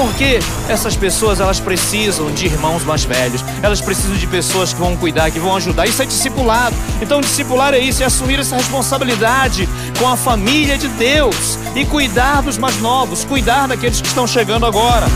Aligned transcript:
Porque 0.00 0.38
essas 0.68 0.96
pessoas 0.96 1.40
elas 1.40 1.58
precisam 1.58 2.30
de 2.30 2.46
irmãos 2.46 2.84
mais 2.84 3.02
velhos, 3.02 3.44
elas 3.60 3.80
precisam 3.80 4.16
de 4.16 4.28
pessoas 4.28 4.72
que 4.72 4.78
vão 4.78 4.96
cuidar, 4.96 5.28
que 5.32 5.40
vão 5.40 5.56
ajudar. 5.56 5.88
Isso 5.88 6.00
é 6.00 6.06
discipulado. 6.06 6.76
Então, 7.02 7.20
discipular 7.20 7.74
é 7.74 7.80
isso, 7.80 8.00
é 8.00 8.06
assumir 8.06 8.38
essa 8.38 8.54
responsabilidade 8.54 9.68
com 9.98 10.08
a 10.08 10.16
família 10.16 10.78
de 10.78 10.86
Deus 10.86 11.58
e 11.74 11.84
cuidar 11.84 12.42
dos 12.42 12.56
mais 12.56 12.80
novos, 12.80 13.24
cuidar 13.24 13.66
daqueles 13.66 14.00
que 14.00 14.06
estão 14.06 14.24
chegando 14.24 14.66
agora. 14.66 15.06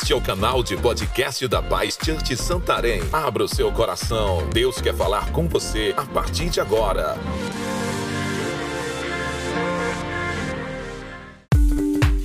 Este 0.00 0.12
é 0.12 0.16
o 0.16 0.20
canal 0.20 0.62
de 0.62 0.76
podcast 0.76 1.46
da 1.48 1.60
Paz 1.60 1.98
Church 2.00 2.36
Santarém. 2.36 3.02
Abra 3.12 3.42
o 3.42 3.48
seu 3.48 3.72
coração. 3.72 4.48
Deus 4.50 4.80
quer 4.80 4.94
falar 4.94 5.32
com 5.32 5.48
você 5.48 5.92
a 5.96 6.04
partir 6.04 6.48
de 6.48 6.60
agora. 6.60 7.16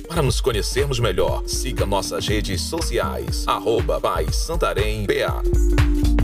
Para 0.06 0.22
nos 0.22 0.40
conhecermos 0.40 1.00
melhor, 1.00 1.42
siga 1.48 1.84
nossas 1.84 2.28
redes 2.28 2.62
sociais. 2.62 3.44
Arroba 3.48 4.00
Paz 4.00 4.36
Santarém 4.36 5.04
BA. 5.04 6.23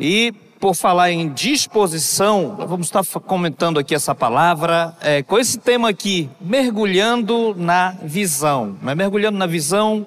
E 0.00 0.32
por 0.58 0.74
falar 0.74 1.10
em 1.10 1.28
disposição, 1.28 2.56
vamos 2.66 2.86
estar 2.86 3.04
comentando 3.20 3.78
aqui 3.78 3.94
essa 3.94 4.14
palavra 4.14 4.96
é, 5.02 5.22
com 5.22 5.38
esse 5.38 5.58
tema 5.58 5.90
aqui, 5.90 6.28
mergulhando 6.40 7.54
na 7.54 7.94
visão. 8.02 8.78
Mas 8.80 8.96
mergulhando 8.96 9.36
na 9.36 9.46
visão 9.46 10.06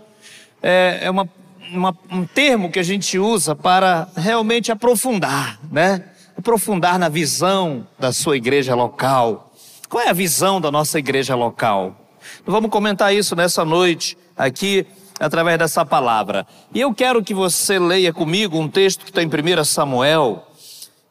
é, 0.63 0.99
é 1.03 1.11
uma, 1.11 1.29
uma, 1.71 1.95
um 2.11 2.25
termo 2.25 2.71
que 2.71 2.79
a 2.79 2.83
gente 2.83 3.19
usa 3.19 3.55
para 3.55 4.07
realmente 4.17 4.71
aprofundar, 4.71 5.59
né? 5.71 6.03
Aprofundar 6.35 6.97
na 6.97 7.09
visão 7.09 7.85
da 7.99 8.11
sua 8.11 8.35
igreja 8.35 8.73
local. 8.73 9.53
Qual 9.87 10.03
é 10.03 10.09
a 10.09 10.13
visão 10.13 10.59
da 10.59 10.71
nossa 10.71 10.97
igreja 10.97 11.35
local? 11.35 11.95
Vamos 12.47 12.71
comentar 12.71 13.13
isso 13.13 13.35
nessa 13.35 13.63
noite 13.63 14.17
aqui 14.35 14.87
através 15.19 15.57
dessa 15.57 15.85
palavra. 15.85 16.45
E 16.73 16.81
eu 16.81 16.93
quero 16.93 17.23
que 17.23 17.33
você 17.33 17.79
leia 17.79 18.13
comigo 18.13 18.57
um 18.57 18.67
texto 18.67 19.03
que 19.03 19.11
está 19.11 19.21
em 19.21 19.27
1 19.27 19.63
Samuel, 19.63 20.47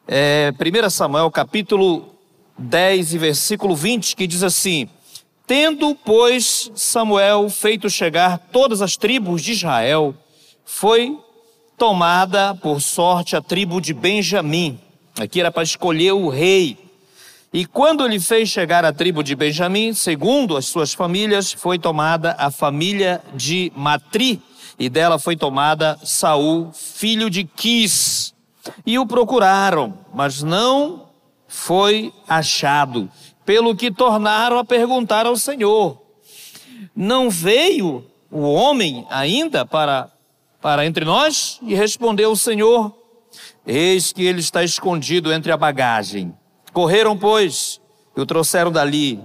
é, 0.06 0.53
1 0.53 0.91
Samuel 0.91 1.31
capítulo 1.31 2.14
10 2.58 3.14
e 3.14 3.19
versículo 3.19 3.75
20, 3.75 4.17
que 4.17 4.27
diz 4.27 4.42
assim: 4.42 4.89
Tendo, 5.47 5.95
pois, 5.95 6.70
Samuel 6.75 7.48
feito 7.48 7.91
chegar 7.91 8.39
todas 8.53 8.80
as 8.80 8.97
tribos 8.97 9.42
de 9.42 9.53
Israel, 9.53 10.14
foi 10.64 11.19
tomada 11.77 12.55
por 12.55 12.80
sorte 12.80 13.34
a 13.34 13.42
tribo 13.42 13.80
de 13.80 13.92
Benjamim. 13.92 14.78
Aqui 15.19 15.41
era 15.41 15.50
para 15.50 15.62
escolher 15.62 16.12
o 16.12 16.28
rei. 16.28 16.78
E 17.53 17.67
quando 17.67 18.06
ele 18.06 18.19
fez 18.19 18.48
chegar 18.48 18.83
a 18.83 18.95
tribo 18.95 19.22
de 19.22 19.36
Benjamim, 19.36 19.92
segundo 19.92 20.56
as 20.56 20.64
suas 20.64 20.95
famílias, 20.95 21.53
foi 21.53 21.78
tomada 21.78 22.34
a 22.39 22.50
família 22.50 23.22
de 23.34 23.70
Matri, 23.77 24.41
e 24.78 24.89
dela 24.89 25.19
foi 25.19 25.36
tomada 25.36 25.98
Saul, 26.03 26.73
filho 26.73 27.28
de 27.28 27.45
Quis. 27.45 28.34
E 28.86 28.98
o 28.98 29.06
procuraram, 29.06 29.98
mas 30.14 30.42
não 30.42 31.11
foi 31.47 32.11
achado, 32.27 33.11
pelo 33.45 33.77
que 33.77 33.91
tornaram 33.91 34.58
a 34.58 34.64
perguntar 34.64 35.27
ao 35.27 35.36
Senhor: 35.36 36.00
Não 36.97 37.28
veio 37.28 38.06
o 38.30 38.41
homem 38.41 39.06
ainda 39.11 39.67
para 39.67 40.11
para 40.62 40.86
entre 40.86 41.05
nós? 41.05 41.58
E 41.61 41.75
respondeu 41.75 42.30
o 42.30 42.36
Senhor: 42.36 42.96
Eis 43.67 44.11
que 44.11 44.24
ele 44.24 44.41
está 44.41 44.64
escondido 44.64 45.30
entre 45.30 45.52
a 45.52 45.57
bagagem. 45.57 46.33
Correram, 46.72 47.16
pois, 47.16 47.80
e 48.16 48.20
o 48.20 48.27
trouxeram 48.27 48.72
dali. 48.72 49.20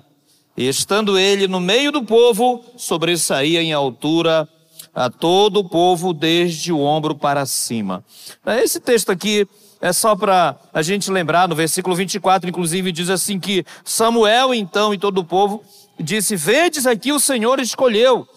E 0.55 0.67
estando 0.67 1.17
ele 1.17 1.47
no 1.47 1.59
meio 1.59 1.91
do 1.91 2.03
povo, 2.03 2.63
sobressaía 2.75 3.61
em 3.61 3.71
altura 3.71 4.47
a 4.93 5.09
todo 5.09 5.59
o 5.59 5.69
povo, 5.69 6.13
desde 6.13 6.73
o 6.73 6.79
ombro 6.79 7.15
para 7.15 7.45
cima. 7.45 8.03
Esse 8.45 8.79
texto 8.79 9.11
aqui 9.11 9.47
é 9.79 9.93
só 9.93 10.15
para 10.15 10.57
a 10.73 10.81
gente 10.81 11.11
lembrar, 11.11 11.47
no 11.47 11.55
versículo 11.55 11.95
24, 11.95 12.49
inclusive, 12.49 12.91
diz 12.91 13.09
assim 13.09 13.39
que 13.39 13.63
Samuel, 13.85 14.53
então, 14.53 14.93
e 14.93 14.97
todo 14.97 15.19
o 15.19 15.23
povo, 15.23 15.63
disse: 15.99 16.35
Vedes 16.35 16.87
aqui 16.87 17.11
o 17.11 17.19
Senhor 17.19 17.59
escolheu. 17.59 18.27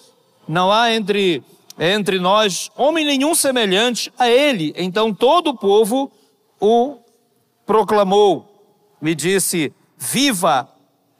Não 0.46 0.70
há 0.70 0.92
entre, 0.92 1.42
entre 1.78 2.18
nós 2.18 2.70
homem 2.76 3.04
nenhum 3.04 3.34
semelhante 3.34 4.12
a 4.18 4.28
ele. 4.28 4.74
Então 4.76 5.14
todo 5.14 5.48
o 5.48 5.56
povo 5.56 6.10
o 6.60 6.98
proclamou 7.64 8.49
me 9.00 9.14
disse: 9.14 9.72
Viva 9.98 10.68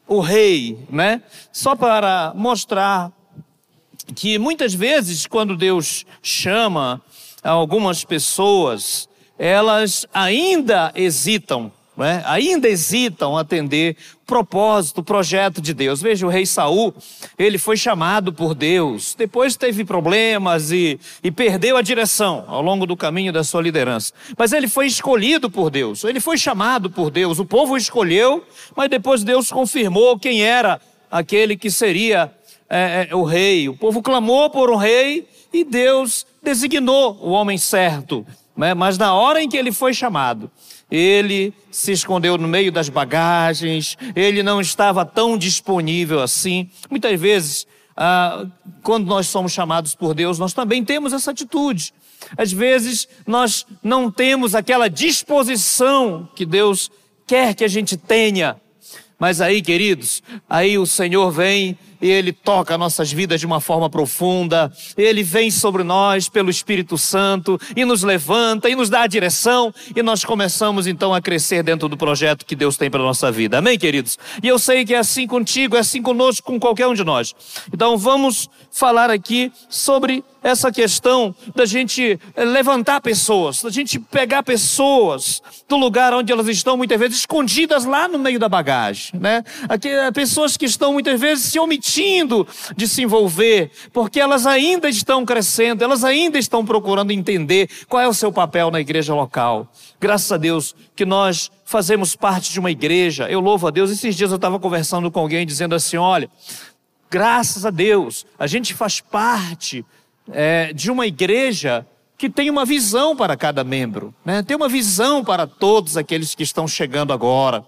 o 0.06 0.20
rei, 0.20 0.86
né? 0.90 1.22
Só 1.52 1.74
para 1.76 2.32
mostrar 2.34 3.12
que 4.14 4.38
muitas 4.38 4.74
vezes, 4.74 5.26
quando 5.26 5.56
Deus 5.56 6.04
chama 6.22 7.00
algumas 7.42 8.04
pessoas, 8.04 9.08
elas 9.38 10.06
ainda 10.12 10.92
hesitam 10.94 11.72
é? 12.04 12.22
ainda 12.24 12.68
hesitam 12.68 13.36
atender 13.36 13.96
propósito, 14.30 15.02
projeto 15.02 15.60
de 15.60 15.74
Deus. 15.74 16.00
Veja, 16.00 16.24
o 16.24 16.30
rei 16.30 16.46
Saul, 16.46 16.94
ele 17.36 17.58
foi 17.58 17.76
chamado 17.76 18.32
por 18.32 18.54
Deus, 18.54 19.12
depois 19.18 19.56
teve 19.56 19.84
problemas 19.84 20.70
e, 20.70 21.00
e 21.20 21.32
perdeu 21.32 21.76
a 21.76 21.82
direção 21.82 22.44
ao 22.46 22.62
longo 22.62 22.86
do 22.86 22.96
caminho 22.96 23.32
da 23.32 23.42
sua 23.42 23.60
liderança. 23.60 24.12
Mas 24.38 24.52
ele 24.52 24.68
foi 24.68 24.86
escolhido 24.86 25.50
por 25.50 25.68
Deus, 25.68 26.04
ele 26.04 26.20
foi 26.20 26.38
chamado 26.38 26.88
por 26.88 27.10
Deus, 27.10 27.40
o 27.40 27.44
povo 27.44 27.76
escolheu, 27.76 28.44
mas 28.76 28.88
depois 28.88 29.24
Deus 29.24 29.50
confirmou 29.50 30.16
quem 30.16 30.44
era 30.44 30.80
aquele 31.10 31.56
que 31.56 31.68
seria 31.68 32.32
é, 32.68 33.08
é, 33.10 33.16
o 33.16 33.24
rei. 33.24 33.68
O 33.68 33.76
povo 33.76 34.00
clamou 34.00 34.48
por 34.48 34.70
um 34.70 34.76
rei 34.76 35.26
e 35.52 35.64
Deus 35.64 36.24
designou 36.40 37.18
o 37.20 37.30
homem 37.30 37.58
certo. 37.58 38.24
Né? 38.56 38.74
Mas 38.74 38.96
na 38.96 39.12
hora 39.12 39.42
em 39.42 39.48
que 39.48 39.56
ele 39.56 39.72
foi 39.72 39.92
chamado, 39.92 40.48
ele 40.90 41.54
se 41.70 41.92
escondeu 41.92 42.36
no 42.36 42.48
meio 42.48 42.72
das 42.72 42.88
bagagens, 42.88 43.96
ele 44.16 44.42
não 44.42 44.60
estava 44.60 45.04
tão 45.04 45.38
disponível 45.38 46.20
assim. 46.20 46.68
Muitas 46.90 47.18
vezes, 47.20 47.66
ah, 47.96 48.46
quando 48.82 49.06
nós 49.06 49.26
somos 49.26 49.52
chamados 49.52 49.94
por 49.94 50.14
Deus, 50.14 50.38
nós 50.38 50.52
também 50.52 50.84
temos 50.84 51.12
essa 51.12 51.30
atitude. 51.30 51.92
Às 52.36 52.52
vezes, 52.52 53.08
nós 53.26 53.66
não 53.82 54.10
temos 54.10 54.54
aquela 54.54 54.88
disposição 54.88 56.28
que 56.34 56.44
Deus 56.44 56.90
quer 57.26 57.54
que 57.54 57.64
a 57.64 57.68
gente 57.68 57.96
tenha. 57.96 58.56
Mas 59.18 59.40
aí, 59.40 59.60
queridos, 59.60 60.22
aí 60.48 60.78
o 60.78 60.86
Senhor 60.86 61.30
vem 61.30 61.78
Ele 62.00 62.32
toca 62.32 62.78
nossas 62.78 63.12
vidas 63.12 63.40
de 63.40 63.46
uma 63.46 63.60
forma 63.60 63.90
profunda, 63.90 64.72
Ele 64.96 65.22
vem 65.22 65.50
sobre 65.50 65.82
nós 65.82 66.28
pelo 66.28 66.50
Espírito 66.50 66.96
Santo 66.96 67.60
e 67.76 67.84
nos 67.84 68.02
levanta 68.02 68.68
e 68.70 68.74
nos 68.74 68.88
dá 68.88 69.02
a 69.02 69.06
direção 69.06 69.72
e 69.94 70.02
nós 70.02 70.24
começamos 70.24 70.86
então 70.86 71.12
a 71.12 71.20
crescer 71.20 71.62
dentro 71.62 71.88
do 71.88 71.96
projeto 71.96 72.46
que 72.46 72.56
Deus 72.56 72.76
tem 72.76 72.90
para 72.90 73.02
nossa 73.02 73.30
vida. 73.30 73.58
Amém, 73.58 73.78
queridos? 73.78 74.18
E 74.42 74.48
eu 74.48 74.58
sei 74.58 74.84
que 74.84 74.94
é 74.94 74.98
assim 74.98 75.26
contigo, 75.26 75.76
é 75.76 75.80
assim 75.80 76.00
conosco, 76.00 76.46
com 76.46 76.58
qualquer 76.58 76.86
um 76.86 76.94
de 76.94 77.04
nós. 77.04 77.34
Então 77.72 77.98
vamos 77.98 78.48
falar 78.70 79.10
aqui 79.10 79.52
sobre 79.68 80.24
essa 80.42 80.72
questão 80.72 81.34
da 81.54 81.66
gente 81.66 82.18
levantar 82.34 83.02
pessoas, 83.02 83.62
da 83.62 83.68
gente 83.68 83.98
pegar 83.98 84.42
pessoas 84.42 85.42
do 85.68 85.76
lugar 85.76 86.14
onde 86.14 86.32
elas 86.32 86.48
estão 86.48 86.78
muitas 86.78 86.98
vezes 86.98 87.18
escondidas 87.18 87.84
lá 87.84 88.08
no 88.08 88.18
meio 88.18 88.38
da 88.38 88.48
bagagem, 88.48 89.20
né? 89.20 89.44
Aqui, 89.68 89.90
pessoas 90.14 90.56
que 90.56 90.64
estão 90.64 90.94
muitas 90.94 91.20
vezes 91.20 91.44
se 91.44 91.58
omitindo 91.58 91.89
desistindo 91.90 92.46
de 92.76 92.86
se 92.86 93.02
envolver, 93.02 93.70
porque 93.92 94.20
elas 94.20 94.46
ainda 94.46 94.88
estão 94.88 95.24
crescendo, 95.24 95.82
elas 95.82 96.04
ainda 96.04 96.38
estão 96.38 96.64
procurando 96.64 97.10
entender 97.10 97.68
qual 97.88 98.02
é 98.02 98.08
o 98.08 98.14
seu 98.14 98.32
papel 98.32 98.70
na 98.70 98.80
igreja 98.80 99.14
local. 99.14 99.70
Graças 100.00 100.30
a 100.30 100.36
Deus 100.36 100.74
que 100.94 101.04
nós 101.04 101.50
fazemos 101.64 102.14
parte 102.14 102.52
de 102.52 102.60
uma 102.60 102.70
igreja. 102.70 103.28
Eu 103.28 103.40
louvo 103.40 103.66
a 103.66 103.70
Deus. 103.70 103.90
Esses 103.90 104.14
dias 104.14 104.30
eu 104.30 104.36
estava 104.36 104.58
conversando 104.58 105.10
com 105.10 105.20
alguém 105.20 105.44
dizendo 105.44 105.74
assim: 105.74 105.96
olha, 105.96 106.30
graças 107.10 107.66
a 107.66 107.70
Deus, 107.70 108.24
a 108.38 108.46
gente 108.46 108.72
faz 108.72 109.00
parte 109.00 109.84
é, 110.32 110.72
de 110.72 110.90
uma 110.90 111.06
igreja 111.06 111.86
que 112.16 112.28
tem 112.28 112.50
uma 112.50 112.66
visão 112.66 113.16
para 113.16 113.34
cada 113.34 113.64
membro, 113.64 114.14
né? 114.22 114.42
tem 114.42 114.54
uma 114.54 114.68
visão 114.68 115.24
para 115.24 115.46
todos 115.46 115.96
aqueles 115.96 116.34
que 116.34 116.42
estão 116.42 116.68
chegando 116.68 117.14
agora, 117.14 117.64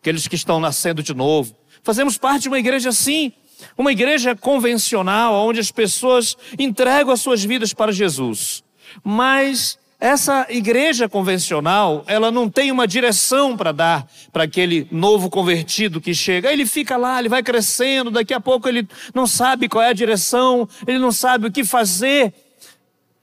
aqueles 0.00 0.26
que 0.26 0.34
estão 0.34 0.58
nascendo 0.58 1.04
de 1.04 1.14
novo. 1.14 1.54
Fazemos 1.84 2.18
parte 2.18 2.42
de 2.42 2.48
uma 2.48 2.58
igreja 2.58 2.88
assim, 2.88 3.32
uma 3.76 3.92
igreja 3.92 4.34
convencional, 4.34 5.34
onde 5.46 5.60
as 5.60 5.70
pessoas 5.70 6.36
entregam 6.58 7.12
as 7.12 7.20
suas 7.20 7.44
vidas 7.44 7.72
para 7.72 7.92
Jesus. 7.92 8.62
Mas 9.04 9.78
essa 10.02 10.46
igreja 10.50 11.08
convencional, 11.08 12.02
ela 12.08 12.28
não 12.32 12.48
tem 12.48 12.72
uma 12.72 12.88
direção 12.88 13.56
para 13.56 13.70
dar 13.70 14.04
para 14.32 14.42
aquele 14.42 14.88
novo 14.90 15.30
convertido 15.30 16.00
que 16.00 16.12
chega. 16.12 16.52
Ele 16.52 16.66
fica 16.66 16.96
lá, 16.96 17.20
ele 17.20 17.28
vai 17.28 17.40
crescendo, 17.40 18.10
daqui 18.10 18.34
a 18.34 18.40
pouco 18.40 18.68
ele 18.68 18.88
não 19.14 19.28
sabe 19.28 19.68
qual 19.68 19.80
é 19.80 19.90
a 19.90 19.92
direção, 19.92 20.68
ele 20.88 20.98
não 20.98 21.12
sabe 21.12 21.46
o 21.46 21.52
que 21.52 21.62
fazer. 21.62 22.34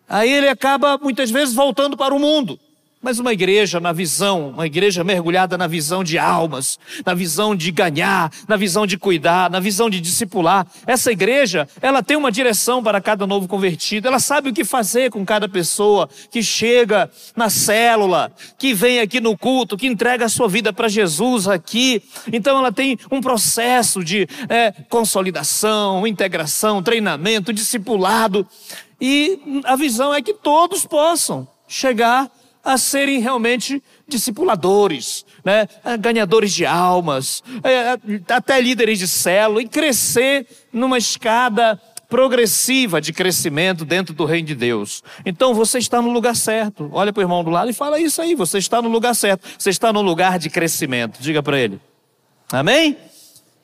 Aí 0.07 0.31
ele 0.31 0.47
acaba 0.47 0.97
muitas 0.97 1.29
vezes 1.29 1.53
voltando 1.53 1.97
para 1.97 2.15
o 2.15 2.19
mundo. 2.19 2.57
Mas 3.01 3.17
uma 3.17 3.31
igreja 3.31 3.79
na 3.79 3.93
visão, 3.93 4.49
uma 4.49 4.65
igreja 4.65 5.05
mergulhada 5.05 5.57
na 5.57 5.67
visão 5.67 6.03
de 6.03 6.17
almas, 6.17 6.77
na 7.05 7.13
visão 7.13 7.55
de 7.55 7.71
ganhar, 7.71 8.29
na 8.45 8.57
visão 8.57 8.85
de 8.85 8.97
cuidar, 8.97 9.49
na 9.49 9.61
visão 9.61 9.89
de 9.89 10.01
discipular. 10.01 10.67
Essa 10.85 11.09
igreja, 11.09 11.65
ela 11.81 12.03
tem 12.03 12.17
uma 12.17 12.29
direção 12.29 12.83
para 12.83 12.99
cada 12.99 13.25
novo 13.25 13.47
convertido, 13.47 14.09
ela 14.09 14.19
sabe 14.19 14.49
o 14.49 14.53
que 14.53 14.65
fazer 14.65 15.11
com 15.11 15.25
cada 15.25 15.47
pessoa 15.47 16.09
que 16.29 16.43
chega 16.43 17.09
na 17.37 17.49
célula, 17.49 18.33
que 18.57 18.73
vem 18.73 18.99
aqui 18.99 19.21
no 19.21 19.37
culto, 19.37 19.77
que 19.77 19.87
entrega 19.87 20.25
a 20.25 20.29
sua 20.29 20.49
vida 20.49 20.73
para 20.73 20.89
Jesus 20.89 21.47
aqui. 21.47 22.03
Então 22.33 22.57
ela 22.57 22.71
tem 22.71 22.99
um 23.09 23.21
processo 23.21 24.03
de 24.03 24.27
é, 24.49 24.73
consolidação, 24.89 26.05
integração, 26.05 26.83
treinamento, 26.83 27.53
discipulado. 27.53 28.45
E 28.99 29.39
a 29.63 29.77
visão 29.77 30.13
é 30.13 30.21
que 30.21 30.33
todos 30.33 30.85
possam 30.85 31.47
chegar 31.65 32.29
a 32.69 32.77
serem 32.77 33.19
realmente 33.19 33.81
discipuladores, 34.07 35.25
né? 35.43 35.67
ganhadores 35.99 36.53
de 36.53 36.67
almas, 36.67 37.41
é, 37.63 37.97
até 38.31 38.61
líderes 38.61 38.99
de 38.99 39.07
célula, 39.07 39.63
e 39.63 39.67
crescer 39.67 40.45
numa 40.71 40.99
escada 40.99 41.81
progressiva 42.07 43.01
de 43.01 43.11
crescimento 43.11 43.83
dentro 43.83 44.13
do 44.13 44.23
reino 44.23 44.49
de 44.49 44.53
Deus. 44.53 45.03
Então 45.25 45.55
você 45.55 45.79
está 45.79 45.99
no 45.99 46.11
lugar 46.11 46.35
certo. 46.35 46.87
Olha 46.93 47.11
para 47.11 47.21
o 47.21 47.23
irmão 47.23 47.43
do 47.43 47.49
lado 47.49 47.71
e 47.71 47.73
fala 47.73 47.99
isso 47.99 48.21
aí. 48.21 48.35
Você 48.35 48.59
está 48.59 48.79
no 48.83 48.89
lugar 48.89 49.15
certo. 49.15 49.47
Você 49.57 49.71
está 49.71 49.91
no 49.91 50.03
lugar 50.03 50.37
de 50.37 50.47
crescimento. 50.47 51.19
Diga 51.19 51.41
para 51.41 51.57
ele. 51.57 51.81
Amém? 52.51 52.95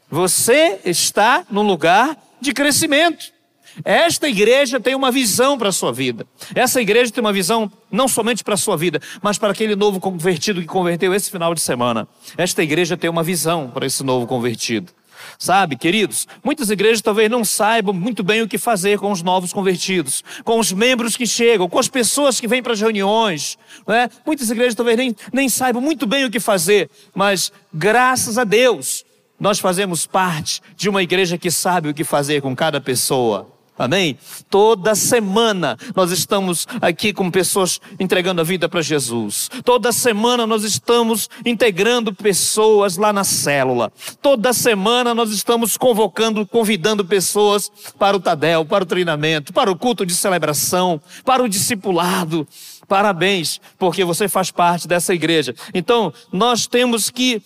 Você 0.09 0.79
está 0.83 1.45
no 1.51 1.61
lugar 1.61 2.17
de 2.41 2.53
crescimento. 2.53 3.34
Esta 3.83 4.27
igreja 4.29 4.79
tem 4.79 4.95
uma 4.95 5.11
visão 5.11 5.57
para 5.57 5.69
a 5.69 5.71
sua 5.71 5.91
vida. 5.91 6.25
Essa 6.53 6.81
igreja 6.81 7.11
tem 7.11 7.21
uma 7.21 7.33
visão 7.33 7.71
não 7.91 8.07
somente 8.07 8.43
para 8.43 8.53
a 8.53 8.57
sua 8.57 8.77
vida, 8.77 9.01
mas 9.21 9.37
para 9.37 9.51
aquele 9.51 9.75
novo 9.75 9.99
convertido 9.99 10.61
que 10.61 10.67
converteu 10.67 11.13
esse 11.13 11.29
final 11.29 11.53
de 11.53 11.61
semana. 11.61 12.07
Esta 12.37 12.63
igreja 12.63 12.95
tem 12.95 13.09
uma 13.09 13.23
visão 13.23 13.69
para 13.69 13.85
esse 13.85 14.03
novo 14.03 14.27
convertido. 14.27 14.91
Sabe, 15.37 15.75
queridos, 15.75 16.27
muitas 16.43 16.69
igrejas 16.69 17.01
talvez 17.01 17.29
não 17.29 17.43
saibam 17.43 17.93
muito 17.93 18.23
bem 18.23 18.41
o 18.41 18.47
que 18.47 18.57
fazer 18.57 18.99
com 18.99 19.11
os 19.11 19.21
novos 19.21 19.51
convertidos, 19.51 20.23
com 20.43 20.59
os 20.59 20.71
membros 20.71 21.17
que 21.17 21.25
chegam, 21.25 21.67
com 21.67 21.79
as 21.79 21.87
pessoas 21.87 22.39
que 22.39 22.47
vêm 22.47 22.61
para 22.61 22.73
as 22.73 22.81
reuniões. 22.81 23.57
Né? 23.87 24.09
Muitas 24.25 24.49
igrejas 24.49 24.75
talvez 24.75 24.97
nem, 24.97 25.15
nem 25.33 25.49
saibam 25.49 25.81
muito 25.81 26.05
bem 26.05 26.25
o 26.25 26.31
que 26.31 26.39
fazer, 26.39 26.89
mas 27.13 27.51
graças 27.73 28.37
a 28.37 28.43
Deus, 28.43 29.03
nós 29.39 29.59
fazemos 29.59 30.05
parte 30.05 30.61
de 30.75 30.89
uma 30.89 31.03
igreja 31.03 31.37
que 31.37 31.51
sabe 31.51 31.89
o 31.89 31.93
que 31.93 32.03
fazer 32.03 32.41
com 32.41 32.55
cada 32.55 32.79
pessoa. 32.79 33.54
Amém? 33.77 34.17
Toda 34.49 34.95
semana 34.95 35.77
nós 35.93 36.11
estamos 36.11 36.65
aqui 36.81 37.11
com 37.11 37.29
pessoas 37.29 37.81
entregando 37.99 38.39
a 38.39 38.43
vida 38.43 38.69
para 38.69 38.81
Jesus. 38.81 39.49
Toda 39.65 39.91
semana 39.91 40.47
nós 40.47 40.63
estamos 40.63 41.29
integrando 41.45 42.13
pessoas 42.13 42.95
lá 42.95 43.11
na 43.11 43.25
célula. 43.25 43.91
Toda 44.21 44.53
semana 44.53 45.13
nós 45.13 45.29
estamos 45.31 45.75
convocando, 45.75 46.45
convidando 46.45 47.03
pessoas 47.03 47.69
para 47.99 48.15
o 48.15 48.19
Tadel, 48.19 48.65
para 48.65 48.83
o 48.83 48.87
treinamento, 48.87 49.51
para 49.51 49.69
o 49.69 49.75
culto 49.75 50.05
de 50.05 50.15
celebração, 50.15 51.01
para 51.25 51.43
o 51.43 51.49
discipulado. 51.49 52.47
Parabéns, 52.87 53.59
porque 53.77 54.05
você 54.05 54.29
faz 54.29 54.51
parte 54.51 54.87
dessa 54.87 55.13
igreja. 55.13 55.53
Então, 55.73 56.13
nós 56.31 56.65
temos 56.65 57.09
que 57.09 57.41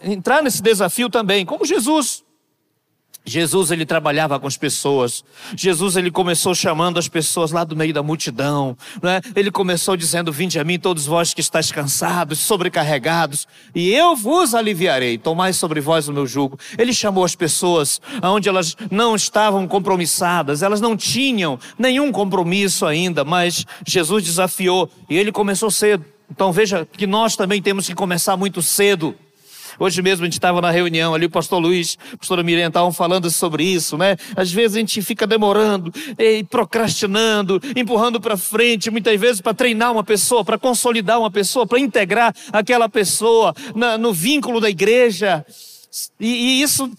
entrar 0.00 0.42
nesse 0.42 0.62
desafio 0.62 1.10
também, 1.10 1.44
como 1.44 1.64
Jesus. 1.64 2.22
Jesus 3.24 3.70
ele 3.70 3.86
trabalhava 3.86 4.38
com 4.38 4.46
as 4.46 4.56
pessoas. 4.56 5.24
Jesus 5.56 5.96
ele 5.96 6.10
começou 6.10 6.54
chamando 6.54 6.98
as 6.98 7.08
pessoas 7.08 7.52
lá 7.52 7.64
do 7.64 7.74
meio 7.74 7.94
da 7.94 8.02
multidão, 8.02 8.76
né? 9.02 9.20
Ele 9.34 9.50
começou 9.50 9.96
dizendo: 9.96 10.30
"Vinde 10.30 10.58
a 10.58 10.64
mim 10.64 10.78
todos 10.78 11.06
vós 11.06 11.32
que 11.32 11.40
estáis 11.40 11.72
cansados, 11.72 12.38
sobrecarregados, 12.38 13.48
e 13.74 13.92
eu 13.92 14.14
vos 14.14 14.54
aliviarei. 14.54 15.16
Tomai 15.16 15.52
sobre 15.52 15.80
vós 15.80 16.08
o 16.08 16.12
meu 16.12 16.26
jugo." 16.26 16.58
Ele 16.76 16.92
chamou 16.92 17.24
as 17.24 17.34
pessoas 17.34 18.00
aonde 18.20 18.48
elas 18.48 18.76
não 18.90 19.16
estavam 19.16 19.66
compromissadas, 19.66 20.62
elas 20.62 20.80
não 20.80 20.96
tinham 20.96 21.58
nenhum 21.78 22.12
compromisso 22.12 22.84
ainda, 22.84 23.24
mas 23.24 23.64
Jesus 23.86 24.24
desafiou 24.24 24.90
e 25.08 25.16
ele 25.16 25.32
começou 25.32 25.70
cedo. 25.70 26.04
Então 26.30 26.52
veja 26.52 26.86
que 26.90 27.06
nós 27.06 27.36
também 27.36 27.62
temos 27.62 27.86
que 27.86 27.94
começar 27.94 28.36
muito 28.36 28.60
cedo. 28.60 29.14
Hoje 29.78 30.02
mesmo 30.02 30.24
a 30.24 30.26
gente 30.26 30.34
estava 30.34 30.60
na 30.60 30.70
reunião 30.70 31.14
ali, 31.14 31.26
o 31.26 31.30
pastor 31.30 31.58
Luiz, 31.60 31.98
a 32.12 32.16
pastora 32.16 32.42
Miriam 32.42 32.68
estavam 32.68 32.92
falando 32.92 33.30
sobre 33.30 33.64
isso, 33.64 33.96
né? 33.96 34.16
Às 34.36 34.52
vezes 34.52 34.76
a 34.76 34.80
gente 34.80 35.02
fica 35.02 35.26
demorando, 35.26 35.92
e 36.18 36.44
procrastinando, 36.44 37.60
empurrando 37.76 38.20
para 38.20 38.36
frente, 38.36 38.90
muitas 38.90 39.18
vezes 39.20 39.40
para 39.40 39.54
treinar 39.54 39.92
uma 39.92 40.04
pessoa, 40.04 40.44
para 40.44 40.58
consolidar 40.58 41.18
uma 41.18 41.30
pessoa, 41.30 41.66
para 41.66 41.78
integrar 41.78 42.34
aquela 42.52 42.88
pessoa 42.88 43.54
na, 43.74 43.98
no 43.98 44.12
vínculo 44.12 44.60
da 44.60 44.70
igreja. 44.70 45.44
E, 46.18 46.26
e, 46.26 46.62
isso 46.62 46.90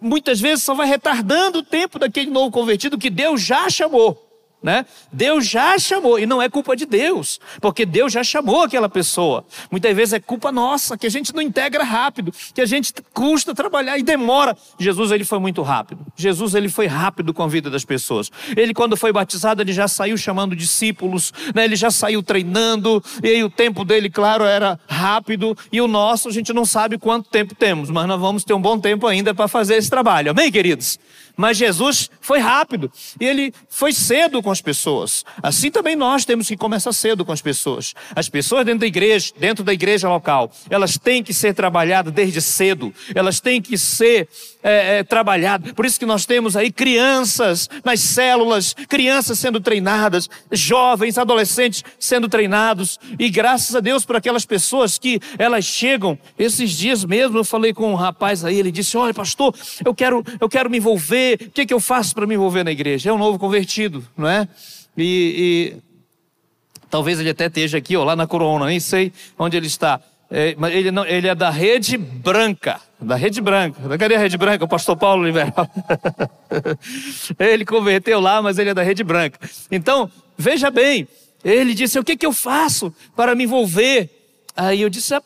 muitas 0.00 0.40
vezes 0.40 0.64
só 0.64 0.74
vai 0.74 0.86
retardando 0.86 1.60
o 1.60 1.62
tempo 1.62 1.98
daquele 1.98 2.30
novo 2.30 2.50
convertido 2.50 2.98
que 2.98 3.08
Deus 3.08 3.40
já 3.40 3.70
chamou 3.70 4.31
né? 4.62 4.86
Deus 5.12 5.46
já 5.46 5.78
chamou, 5.78 6.18
e 6.18 6.26
não 6.26 6.40
é 6.40 6.48
culpa 6.48 6.76
de 6.76 6.86
Deus, 6.86 7.40
porque 7.60 7.84
Deus 7.84 8.12
já 8.12 8.22
chamou 8.22 8.62
aquela 8.62 8.88
pessoa. 8.88 9.44
Muitas 9.70 9.94
vezes 9.94 10.14
é 10.14 10.20
culpa 10.20 10.52
nossa, 10.52 10.96
que 10.96 11.06
a 11.06 11.10
gente 11.10 11.34
não 11.34 11.42
integra 11.42 11.82
rápido, 11.82 12.32
que 12.54 12.60
a 12.60 12.66
gente 12.66 12.92
custa 13.12 13.54
trabalhar 13.54 13.98
e 13.98 14.02
demora. 14.02 14.56
Jesus, 14.78 15.10
ele 15.10 15.24
foi 15.24 15.38
muito 15.38 15.62
rápido. 15.62 16.06
Jesus, 16.16 16.54
ele 16.54 16.68
foi 16.68 16.86
rápido 16.86 17.34
com 17.34 17.42
a 17.42 17.48
vida 17.48 17.68
das 17.68 17.84
pessoas. 17.84 18.30
Ele, 18.56 18.72
quando 18.72 18.96
foi 18.96 19.12
batizado, 19.12 19.62
ele 19.62 19.72
já 19.72 19.88
saiu 19.88 20.16
chamando 20.16 20.54
discípulos, 20.54 21.32
né? 21.54 21.64
ele 21.64 21.76
já 21.76 21.90
saiu 21.90 22.22
treinando, 22.22 23.02
e 23.22 23.28
aí 23.28 23.42
o 23.42 23.50
tempo 23.50 23.84
dele, 23.84 24.08
claro, 24.08 24.44
era 24.44 24.78
rápido, 24.86 25.56
e 25.72 25.80
o 25.80 25.88
nosso, 25.88 26.28
a 26.28 26.32
gente 26.32 26.52
não 26.52 26.64
sabe 26.64 26.98
quanto 26.98 27.28
tempo 27.28 27.54
temos, 27.54 27.90
mas 27.90 28.06
nós 28.06 28.20
vamos 28.20 28.44
ter 28.44 28.54
um 28.54 28.60
bom 28.60 28.78
tempo 28.78 29.06
ainda 29.06 29.34
para 29.34 29.48
fazer 29.48 29.76
esse 29.76 29.90
trabalho. 29.90 30.30
Amém, 30.30 30.52
queridos? 30.52 30.98
Mas 31.36 31.56
Jesus 31.56 32.10
foi 32.20 32.38
rápido 32.38 32.92
e 33.18 33.24
ele 33.24 33.54
foi 33.68 33.92
cedo 33.92 34.42
com 34.42 34.51
as 34.52 34.60
pessoas. 34.60 35.24
Assim 35.42 35.70
também 35.70 35.96
nós 35.96 36.24
temos 36.24 36.48
que 36.48 36.56
começar 36.56 36.92
cedo 36.92 37.24
com 37.24 37.32
as 37.32 37.42
pessoas. 37.42 37.94
As 38.14 38.28
pessoas 38.28 38.64
dentro 38.64 38.80
da 38.80 38.86
igreja, 38.86 39.32
dentro 39.38 39.64
da 39.64 39.72
igreja 39.72 40.08
local, 40.08 40.52
elas 40.70 40.98
têm 40.98 41.22
que 41.22 41.34
ser 41.34 41.54
trabalhadas 41.54 42.12
desde 42.12 42.40
cedo. 42.40 42.92
Elas 43.14 43.40
têm 43.40 43.60
que 43.60 43.76
ser 43.76 44.28
é, 44.62 44.98
é, 44.98 45.02
trabalhadas. 45.02 45.72
Por 45.72 45.84
isso 45.84 45.98
que 45.98 46.06
nós 46.06 46.24
temos 46.24 46.56
aí 46.56 46.70
crianças 46.70 47.68
nas 47.84 48.00
células, 48.00 48.74
crianças 48.88 49.38
sendo 49.38 49.60
treinadas, 49.60 50.28
jovens, 50.50 51.18
adolescentes 51.18 51.82
sendo 51.98 52.28
treinados. 52.28 52.98
E 53.18 53.28
graças 53.28 53.74
a 53.74 53.80
Deus 53.80 54.04
por 54.04 54.16
aquelas 54.16 54.44
pessoas 54.44 54.98
que 54.98 55.20
elas 55.38 55.64
chegam. 55.64 56.18
Esses 56.38 56.70
dias 56.72 57.04
mesmo 57.04 57.38
eu 57.38 57.44
falei 57.44 57.72
com 57.72 57.90
um 57.90 57.94
rapaz 57.94 58.44
aí, 58.44 58.58
ele 58.58 58.70
disse: 58.70 58.96
Olha, 58.96 59.14
pastor, 59.14 59.54
eu 59.84 59.94
quero, 59.94 60.24
eu 60.40 60.48
quero 60.48 60.70
me 60.70 60.78
envolver 60.78 61.38
o 61.46 61.50
que, 61.50 61.66
que 61.66 61.74
eu 61.74 61.80
faço 61.80 62.14
para 62.14 62.26
me 62.26 62.34
envolver 62.34 62.64
na 62.64 62.70
igreja? 62.70 63.10
É 63.10 63.12
um 63.12 63.18
novo 63.18 63.38
convertido, 63.38 64.06
não 64.16 64.28
é? 64.28 64.41
E, 64.96 65.74
e 65.74 65.76
talvez 66.90 67.18
ele 67.18 67.30
até 67.30 67.46
esteja 67.46 67.78
aqui, 67.78 67.96
ou 67.96 68.04
lá 68.04 68.14
na 68.14 68.26
Corona, 68.26 68.66
nem 68.66 68.80
sei 68.80 69.12
onde 69.38 69.56
ele 69.56 69.66
está. 69.66 70.00
É, 70.34 70.54
mas 70.56 70.74
ele, 70.74 70.90
não, 70.90 71.04
ele 71.04 71.28
é 71.28 71.34
da 71.34 71.50
Rede 71.50 71.98
Branca, 71.98 72.80
da 72.98 73.16
Rede 73.16 73.40
Branca. 73.40 73.98
Cadê 73.98 74.14
a 74.14 74.18
Rede 74.18 74.38
Branca? 74.38 74.64
O 74.64 74.68
pastor 74.68 74.96
Paulo 74.96 75.24
Liberal. 75.24 75.52
ele 77.38 77.66
converteu 77.66 78.18
lá, 78.18 78.40
mas 78.40 78.58
ele 78.58 78.70
é 78.70 78.74
da 78.74 78.82
Rede 78.82 79.04
Branca. 79.04 79.38
Então, 79.70 80.10
veja 80.38 80.70
bem, 80.70 81.06
ele 81.44 81.74
disse: 81.74 81.98
O 81.98 82.04
que, 82.04 82.16
que 82.16 82.24
eu 82.24 82.32
faço 82.32 82.94
para 83.14 83.34
me 83.34 83.44
envolver? 83.44 84.08
Aí 84.56 84.80
eu 84.80 84.88
disse: 84.88 85.14
ah, 85.14 85.22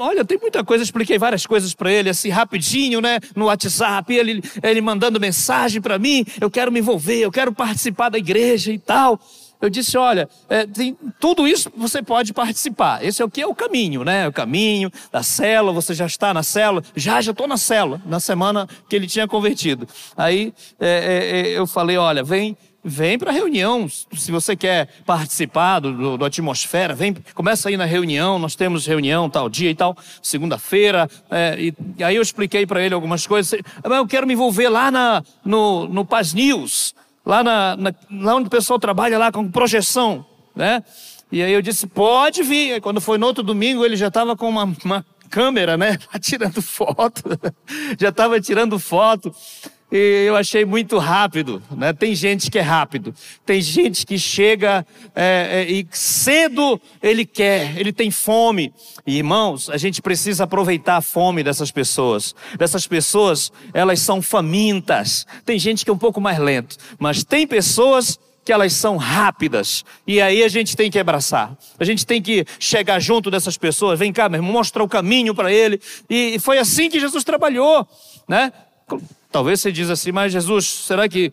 olha, 0.00 0.24
tem 0.24 0.38
muita 0.38 0.64
coisa, 0.64 0.82
expliquei 0.82 1.18
várias 1.18 1.46
coisas 1.46 1.74
para 1.74 1.92
ele, 1.92 2.08
assim, 2.08 2.30
rapidinho, 2.30 3.00
né? 3.00 3.20
No 3.36 3.46
WhatsApp, 3.46 4.12
ele, 4.12 4.42
ele 4.62 4.80
mandando 4.80 5.20
mensagem 5.20 5.80
para 5.80 5.98
mim, 5.98 6.24
eu 6.40 6.50
quero 6.50 6.72
me 6.72 6.80
envolver, 6.80 7.20
eu 7.20 7.30
quero 7.30 7.52
participar 7.52 8.08
da 8.08 8.18
igreja 8.18 8.72
e 8.72 8.78
tal. 8.78 9.20
Eu 9.60 9.68
disse, 9.68 9.98
olha, 9.98 10.26
é, 10.48 10.66
tem, 10.66 10.96
tudo 11.20 11.46
isso 11.46 11.70
você 11.76 12.02
pode 12.02 12.32
participar. 12.32 13.04
Esse 13.04 13.20
é 13.20 13.24
o 13.24 13.28
que 13.28 13.42
é 13.42 13.46
o 13.46 13.54
caminho, 13.54 14.02
né? 14.02 14.26
O 14.26 14.32
caminho 14.32 14.90
da 15.12 15.22
célula, 15.22 15.70
você 15.70 15.92
já 15.92 16.06
está 16.06 16.32
na 16.32 16.42
célula. 16.42 16.82
Já, 16.96 17.20
já 17.20 17.32
estou 17.32 17.46
na 17.46 17.58
célula, 17.58 18.00
na 18.06 18.18
semana 18.18 18.66
que 18.88 18.96
ele 18.96 19.06
tinha 19.06 19.28
convertido. 19.28 19.86
Aí 20.16 20.54
é, 20.80 20.88
é, 20.88 21.40
é 21.40 21.58
eu 21.58 21.66
falei, 21.66 21.98
olha, 21.98 22.24
vem 22.24 22.56
Vem 22.82 23.18
para 23.18 23.30
a 23.30 23.32
reunião, 23.34 23.86
se 23.88 24.32
você 24.32 24.56
quer 24.56 24.88
participar 25.04 25.80
do, 25.80 25.92
do, 25.92 26.16
do, 26.16 26.24
atmosfera, 26.24 26.94
vem, 26.94 27.14
começa 27.34 27.68
aí 27.68 27.76
na 27.76 27.84
reunião, 27.84 28.38
nós 28.38 28.54
temos 28.54 28.86
reunião 28.86 29.28
tal 29.28 29.50
dia 29.50 29.70
e 29.70 29.74
tal, 29.74 29.94
segunda-feira, 30.22 31.06
é, 31.30 31.56
e, 31.58 31.74
e, 31.98 32.02
aí 32.02 32.16
eu 32.16 32.22
expliquei 32.22 32.66
para 32.66 32.82
ele 32.82 32.94
algumas 32.94 33.26
coisas, 33.26 33.60
eu 33.84 34.06
quero 34.06 34.26
me 34.26 34.32
envolver 34.32 34.70
lá 34.70 34.90
na, 34.90 35.22
no, 35.44 35.86
no 35.88 36.06
Paz 36.06 36.32
News, 36.32 36.94
lá, 37.24 37.44
na, 37.44 37.76
na, 37.76 37.94
lá 38.10 38.36
onde 38.36 38.46
o 38.46 38.50
pessoal 38.50 38.78
trabalha 38.78 39.18
lá 39.18 39.30
com 39.30 39.50
projeção, 39.50 40.24
né? 40.56 40.82
E 41.30 41.42
aí 41.42 41.52
eu 41.52 41.60
disse, 41.60 41.86
pode 41.86 42.42
vir, 42.42 42.72
aí, 42.72 42.80
quando 42.80 42.98
foi 42.98 43.18
no 43.18 43.26
outro 43.26 43.44
domingo 43.44 43.84
ele 43.84 43.94
já 43.94 44.08
estava 44.08 44.34
com 44.34 44.48
uma, 44.48 44.74
uma 44.82 45.04
câmera, 45.28 45.76
né, 45.76 45.98
tirando 46.18 46.62
foto, 46.62 47.22
já 48.00 48.08
estava 48.08 48.40
tirando 48.40 48.78
foto, 48.78 49.34
e 49.90 50.24
eu 50.26 50.36
achei 50.36 50.64
muito 50.64 50.98
rápido. 50.98 51.62
Né? 51.70 51.92
Tem 51.92 52.14
gente 52.14 52.50
que 52.50 52.58
é 52.58 52.62
rápido, 52.62 53.14
tem 53.44 53.60
gente 53.60 54.06
que 54.06 54.18
chega 54.18 54.86
é, 55.14 55.66
é, 55.66 55.70
e 55.70 55.86
cedo 55.90 56.80
ele 57.02 57.24
quer, 57.24 57.76
ele 57.78 57.92
tem 57.92 58.10
fome. 58.10 58.72
E, 59.06 59.18
irmãos, 59.18 59.68
a 59.68 59.76
gente 59.76 60.00
precisa 60.00 60.44
aproveitar 60.44 60.96
a 60.96 61.02
fome 61.02 61.42
dessas 61.42 61.70
pessoas. 61.70 62.34
Dessas 62.56 62.86
pessoas, 62.86 63.50
elas 63.74 64.00
são 64.00 64.22
famintas. 64.22 65.26
Tem 65.44 65.58
gente 65.58 65.84
que 65.84 65.90
é 65.90 65.94
um 65.94 65.98
pouco 65.98 66.20
mais 66.20 66.38
lento, 66.38 66.76
mas 66.98 67.24
tem 67.24 67.46
pessoas 67.46 68.18
que 68.44 68.52
elas 68.52 68.72
são 68.72 68.96
rápidas. 68.96 69.84
E 70.06 70.20
aí 70.20 70.42
a 70.42 70.48
gente 70.48 70.76
tem 70.76 70.90
que 70.90 70.98
abraçar. 70.98 71.56
A 71.78 71.84
gente 71.84 72.06
tem 72.06 72.22
que 72.22 72.44
chegar 72.58 72.98
junto 72.98 73.30
dessas 73.30 73.56
pessoas. 73.56 73.98
Vem 73.98 74.12
cá, 74.12 74.28
meu 74.28 74.38
irmão, 74.38 74.52
mostrar 74.52 74.82
o 74.82 74.88
caminho 74.88 75.34
para 75.34 75.52
ele. 75.52 75.80
E 76.08 76.38
foi 76.38 76.58
assim 76.58 76.88
que 76.88 76.98
Jesus 76.98 77.22
trabalhou, 77.22 77.86
né? 78.26 78.52
Talvez 79.30 79.60
você 79.60 79.70
diz 79.70 79.88
assim, 79.90 80.10
mas 80.10 80.32
Jesus, 80.32 80.66
será 80.66 81.08
que 81.08 81.32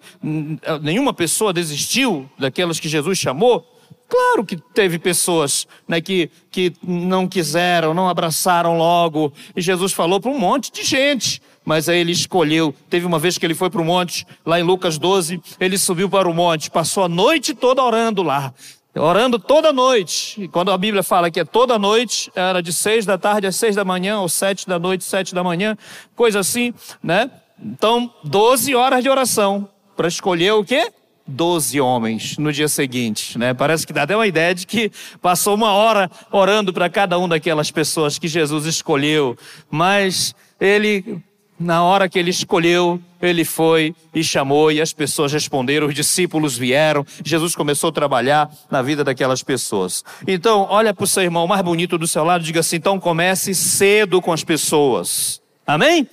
nenhuma 0.82 1.13
pessoa 1.13 1.51
desistiu 1.51 2.30
daquelas 2.38 2.80
que 2.80 2.88
Jesus 2.88 3.18
chamou? 3.18 3.66
Claro 4.10 4.46
que 4.46 4.56
teve 4.56 4.98
pessoas 4.98 5.68
né, 5.88 6.00
que, 6.00 6.30
que 6.50 6.74
não 6.82 7.27
quiseram, 7.27 7.94
não 7.94 8.08
abraçaram 8.08 8.77
logo. 8.77 9.34
E 9.56 9.62
Jesus 9.62 9.92
falou 9.92 10.20
para 10.20 10.32
um 10.32 10.39
monte 10.39 10.72
de 10.72 10.84
gente. 10.84 11.42
Mas 11.66 11.89
aí 11.89 12.00
ele 12.00 12.13
escolheu. 12.13 12.74
Teve 12.89 13.06
uma 13.06 13.20
vez 13.20 13.38
que 13.38 13.46
ele 13.46 13.54
foi 13.54 13.70
para 13.70 13.82
o 13.82 13.86
monte, 13.86 14.25
lá 14.46 14.58
em 14.58 14.63
Lucas 14.63 14.98
12, 14.98 15.42
ele 15.60 15.77
subiu 15.77 16.10
para 16.10 16.30
o 16.30 16.34
monte, 16.34 16.72
passou 16.72 17.04
a 17.04 17.10
noite 17.10 17.54
toda 17.54 17.84
orando 17.84 18.24
lá. 18.24 18.54
Orando 18.96 19.38
toda 19.38 19.74
noite. 19.74 20.44
E 20.44 20.48
quando 20.48 20.72
a 20.72 20.77
Bíblia 20.77 21.04
fala 21.04 21.30
que 21.30 21.42
é 21.42 21.46
toda 21.46 21.77
noite, 21.77 22.32
era 22.34 22.62
de 22.62 22.72
seis 22.72 23.06
da 23.06 23.18
tarde 23.18 23.48
às 23.48 23.58
seis 23.58 23.75
da 23.75 23.84
manhã, 23.84 24.22
ou 24.22 24.30
sete 24.30 24.66
da 24.66 24.80
noite, 24.80 25.04
sete 25.04 25.36
da 25.36 25.44
manhã, 25.44 25.77
coisa 26.16 26.39
assim, 26.39 26.74
né? 27.04 27.30
Então, 27.61 28.13
12 28.23 28.75
horas 28.75 29.03
de 29.03 29.09
oração 29.09 29.69
para 29.95 30.07
escolher 30.07 30.53
o 30.53 30.63
quê? 30.63 30.91
12 31.27 31.81
homens 31.81 32.37
no 32.37 32.53
dia 32.53 32.69
seguinte, 32.69 33.37
né? 33.37 33.53
Parece 33.53 33.85
que 33.85 33.91
dá 33.91 34.03
até 34.03 34.15
uma 34.15 34.27
ideia 34.27 34.55
de 34.55 34.65
que 34.65 34.91
passou 35.21 35.55
uma 35.55 35.73
hora 35.73 36.09
orando 36.31 36.71
para 36.71 36.89
cada 36.89 37.19
um 37.19 37.27
daquelas 37.27 37.69
pessoas 37.69 38.17
que 38.17 38.27
Jesus 38.27 38.65
escolheu, 38.65 39.37
mas 39.69 40.33
ele 40.59 41.21
na 41.59 41.83
hora 41.83 42.07
que 42.07 42.19
ele 42.19 42.29
escolheu, 42.29 43.01
ele 43.19 43.43
foi 43.43 43.95
e 44.13 44.23
chamou, 44.23 44.71
e 44.71 44.79
as 44.79 44.93
pessoas 44.93 45.33
responderam, 45.33 45.87
os 45.87 45.95
discípulos 45.95 46.55
vieram, 46.55 47.03
Jesus 47.23 47.55
começou 47.55 47.89
a 47.89 47.93
trabalhar 47.93 48.49
na 48.69 48.81
vida 48.81 49.03
daquelas 49.03 49.41
pessoas. 49.41 50.03
Então, 50.27 50.67
olha 50.69 50.93
para 50.93 51.03
o 51.03 51.07
seu 51.07 51.23
irmão 51.23 51.47
mais 51.47 51.61
bonito 51.63 51.97
do 51.97 52.07
seu 52.07 52.23
lado 52.23 52.43
e 52.43 52.45
diga 52.45 52.59
assim: 52.59 52.75
então 52.75 52.99
comece 52.99 53.55
cedo 53.55 54.21
com 54.21 54.31
as 54.31 54.43
pessoas. 54.43 55.41
Amém? 55.65 56.07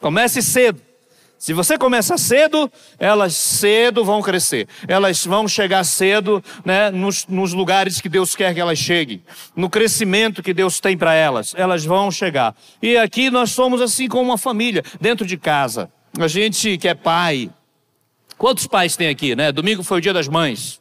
Comece 0.00 0.42
cedo. 0.42 0.80
Se 1.38 1.52
você 1.52 1.76
começa 1.76 2.16
cedo, 2.16 2.70
elas 2.98 3.34
cedo 3.34 4.04
vão 4.04 4.22
crescer. 4.22 4.66
Elas 4.88 5.24
vão 5.24 5.46
chegar 5.46 5.84
cedo 5.84 6.42
né, 6.64 6.90
nos, 6.90 7.26
nos 7.26 7.52
lugares 7.52 8.00
que 8.00 8.08
Deus 8.08 8.34
quer 8.34 8.54
que 8.54 8.60
elas 8.60 8.78
cheguem. 8.78 9.22
No 9.54 9.68
crescimento 9.68 10.42
que 10.42 10.54
Deus 10.54 10.80
tem 10.80 10.96
para 10.96 11.14
elas. 11.14 11.54
Elas 11.56 11.84
vão 11.84 12.10
chegar. 12.10 12.56
E 12.82 12.96
aqui 12.96 13.30
nós 13.30 13.50
somos 13.50 13.82
assim 13.82 14.08
como 14.08 14.30
uma 14.30 14.38
família, 14.38 14.82
dentro 14.98 15.26
de 15.26 15.36
casa. 15.36 15.90
A 16.18 16.26
gente 16.26 16.78
que 16.78 16.88
é 16.88 16.94
pai. 16.94 17.50
Quantos 18.38 18.66
pais 18.66 18.96
tem 18.96 19.08
aqui, 19.08 19.36
né? 19.36 19.52
Domingo 19.52 19.82
foi 19.82 19.98
o 19.98 20.00
dia 20.00 20.14
das 20.14 20.28
mães. 20.28 20.80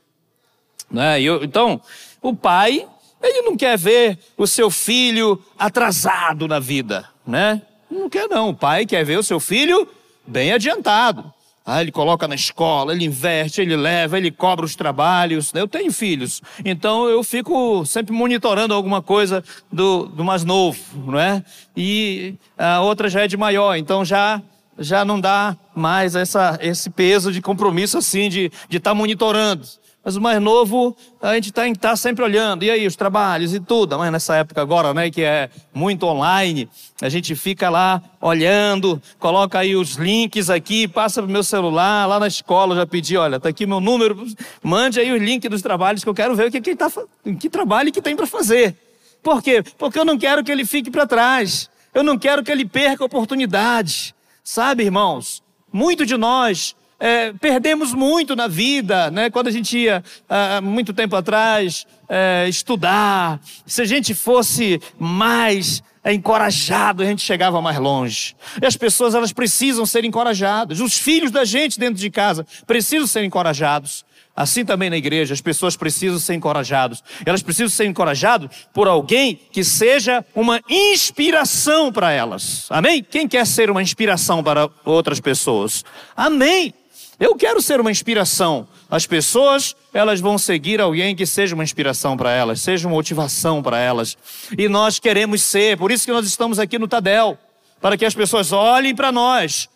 Né? 0.90 1.22
Eu, 1.22 1.44
então, 1.44 1.82
o 2.22 2.34
pai, 2.34 2.88
ele 3.22 3.42
não 3.42 3.58
quer 3.58 3.78
ver 3.78 4.18
o 4.38 4.48
seu 4.48 4.72
filho 4.72 5.44
atrasado 5.60 6.48
na 6.48 6.60
vida, 6.60 7.08
né? 7.28 7.62
Não 7.96 8.10
quer 8.10 8.28
não. 8.28 8.50
O 8.50 8.54
pai 8.54 8.86
quer 8.86 9.04
ver 9.06 9.18
o 9.18 9.24
seu 9.24 9.40
filho 9.40 9.88
bem 10.28 10.52
adiantado. 10.52 11.34
Ah, 11.68 11.82
ele 11.82 11.92
coloca 11.92 12.28
na 12.28 12.36
escola, 12.36 12.94
ele 12.94 13.06
investe, 13.06 13.60
ele 13.60 13.76
leva, 13.76 14.20
ele 14.20 14.30
cobra 14.30 14.64
os 14.64 14.76
trabalhos. 14.76 15.52
Eu 15.56 15.68
tenho 15.68 15.92
filhos, 15.92 16.40
então 16.64 17.08
eu 17.08 17.24
fico 17.24 17.84
sempre 17.88 18.14
monitorando 18.14 18.72
alguma 18.72 19.02
coisa 19.02 19.44
do, 19.72 20.06
do 20.06 20.24
mais 20.24 20.44
novo, 20.44 20.80
não 21.12 21.20
é? 21.20 21.44
E 21.76 22.36
a 22.56 22.82
outra 22.82 23.10
já 23.10 23.22
é 23.22 23.28
de 23.28 23.36
maior, 23.36 23.76
então 23.76 24.06
já 24.06 24.44
já 24.78 25.06
não 25.06 25.20
dá 25.20 25.56
mais 25.76 26.16
essa, 26.16 26.58
esse 26.62 26.90
peso 26.90 27.32
de 27.32 27.42
compromisso 27.42 27.98
assim 27.98 28.30
de 28.30 28.46
estar 28.46 28.68
de 28.70 28.80
tá 28.80 28.94
monitorando. 28.94 29.66
Mas 30.06 30.16
o 30.16 30.22
mais 30.22 30.40
novo, 30.40 30.96
a 31.20 31.34
gente 31.34 31.50
está 31.50 31.64
tá 31.74 31.96
sempre 31.96 32.24
olhando, 32.24 32.64
e 32.64 32.70
aí, 32.70 32.86
os 32.86 32.96
trabalhos 32.96 33.56
e 33.56 33.60
tudo. 33.60 33.98
Mas 33.98 34.12
nessa 34.12 34.36
época 34.36 34.62
agora, 34.62 34.94
né, 34.94 35.10
que 35.10 35.24
é 35.24 35.50
muito 35.74 36.06
online, 36.06 36.70
a 37.02 37.10
gente 37.10 37.34
fica 37.34 37.72
lá 37.72 38.00
olhando, 38.22 39.02
coloca 39.18 39.58
aí 39.58 39.76
os 39.76 39.96
links 39.96 40.52
aqui, 40.52 40.88
passa 40.88 41.24
pro 41.24 41.32
meu 41.32 41.44
celular, 41.44 42.06
lá 42.06 42.20
na 42.20 42.28
escola 42.28 42.76
já 42.76 42.86
pedi, 42.86 43.18
olha, 43.18 43.40
tá 43.40 43.50
aqui 43.50 43.66
meu 43.66 43.80
número, 43.80 44.28
mande 44.62 45.00
aí 45.00 45.12
os 45.12 45.20
links 45.20 45.50
dos 45.50 45.64
trabalhos 45.64 46.04
que 46.04 46.10
eu 46.10 46.14
quero 46.14 46.36
ver 46.36 46.50
o 46.50 46.52
que, 46.52 46.62
que, 46.62 46.76
tá, 46.76 46.92
que 47.40 47.50
trabalho 47.50 47.92
que 47.92 48.00
tem 48.00 48.16
para 48.16 48.28
fazer. 48.28 48.78
Por 49.24 49.42
quê? 49.42 49.64
Porque 49.76 49.98
eu 49.98 50.06
não 50.06 50.20
quero 50.20 50.44
que 50.44 50.52
ele 50.52 50.66
fique 50.66 50.92
para 50.92 51.08
trás. 51.08 51.68
Eu 51.96 52.04
não 52.04 52.16
quero 52.16 52.44
que 52.44 52.52
ele 52.52 52.64
perca 52.64 53.04
oportunidade. 53.04 54.15
Sabe, 54.48 54.84
irmãos? 54.84 55.42
Muito 55.74 56.06
de 56.06 56.16
nós 56.16 56.76
é, 57.00 57.34
perdemos 57.34 57.94
muito 57.94 58.36
na 58.36 58.48
vida, 58.48 59.10
né? 59.10 59.28
Quando 59.32 59.48
a 59.48 59.52
gente 59.52 59.76
ia, 59.76 60.04
há 60.30 60.62
muito 60.62 60.94
tempo 60.94 61.16
atrás, 61.16 61.88
é, 62.08 62.46
estudar, 62.48 63.42
se 63.66 63.82
a 63.82 63.86
gente 63.86 64.14
fosse 64.14 64.80
mais 65.00 65.82
encorajado, 66.06 67.02
a 67.02 67.06
gente 67.08 67.24
chegava 67.24 67.60
mais 67.60 67.80
longe. 67.80 68.36
E 68.62 68.66
as 68.68 68.78
pessoas, 68.78 69.16
elas 69.16 69.34
precisam 69.34 69.84
ser 69.84 70.06
encorajadas. 70.06 70.80
Os 70.80 70.96
filhos 70.96 71.32
da 71.32 71.44
gente 71.44 71.80
dentro 71.80 72.00
de 72.00 72.12
casa 72.12 72.46
precisam 72.68 73.08
ser 73.08 73.24
encorajados. 73.24 74.06
Assim 74.36 74.66
também 74.66 74.90
na 74.90 74.98
igreja, 74.98 75.34
as 75.34 75.40
pessoas 75.40 75.78
precisam 75.78 76.20
ser 76.20 76.34
encorajadas. 76.34 77.02
Elas 77.26 77.42
precisam 77.42 77.70
ser 77.70 77.86
encorajadas 77.86 78.50
por 78.74 78.88
alguém 78.88 79.40
que 79.52 79.64
seja 79.64 80.26
uma 80.36 80.60
inspiração 80.70 81.92
para 81.92 82.12
elas. 82.12 82.66
Amém? 82.70 83.02
Quem 83.02 83.28
quer 83.28 83.48
ser 83.48 83.72
uma 83.72 83.82
inspiração 83.82 84.44
para 84.44 84.70
outras 84.84 85.22
pessoas? 85.22 85.86
Amém. 86.18 86.74
Eu 87.18 87.36
quero 87.36 87.62
ser 87.62 87.80
uma 87.80 87.92
inspiração. 87.92 88.68
As 88.92 89.06
pessoas, 89.06 89.74
elas 89.94 90.20
vão 90.20 90.38
seguir 90.38 90.82
alguém 90.82 91.16
que 91.16 91.26
seja 91.26 91.56
uma 91.56 91.64
inspiração 91.64 92.18
para 92.18 92.32
elas, 92.32 92.60
seja 92.60 92.88
uma 92.88 92.96
motivação 92.96 93.64
para 93.64 93.80
elas. 93.80 94.18
E 94.58 94.68
nós 94.68 95.00
queremos 95.00 95.42
ser, 95.42 95.78
por 95.78 95.92
isso 95.92 96.06
que 96.06 96.12
nós 96.12 96.28
estamos 96.28 96.60
aqui 96.60 96.78
no 96.78 96.90
Tadel, 96.90 97.38
para 97.80 97.96
que 97.96 98.06
as 98.06 98.14
pessoas 98.14 98.52
olhem 98.52 98.94
para 98.94 99.14
nós. 99.14 99.70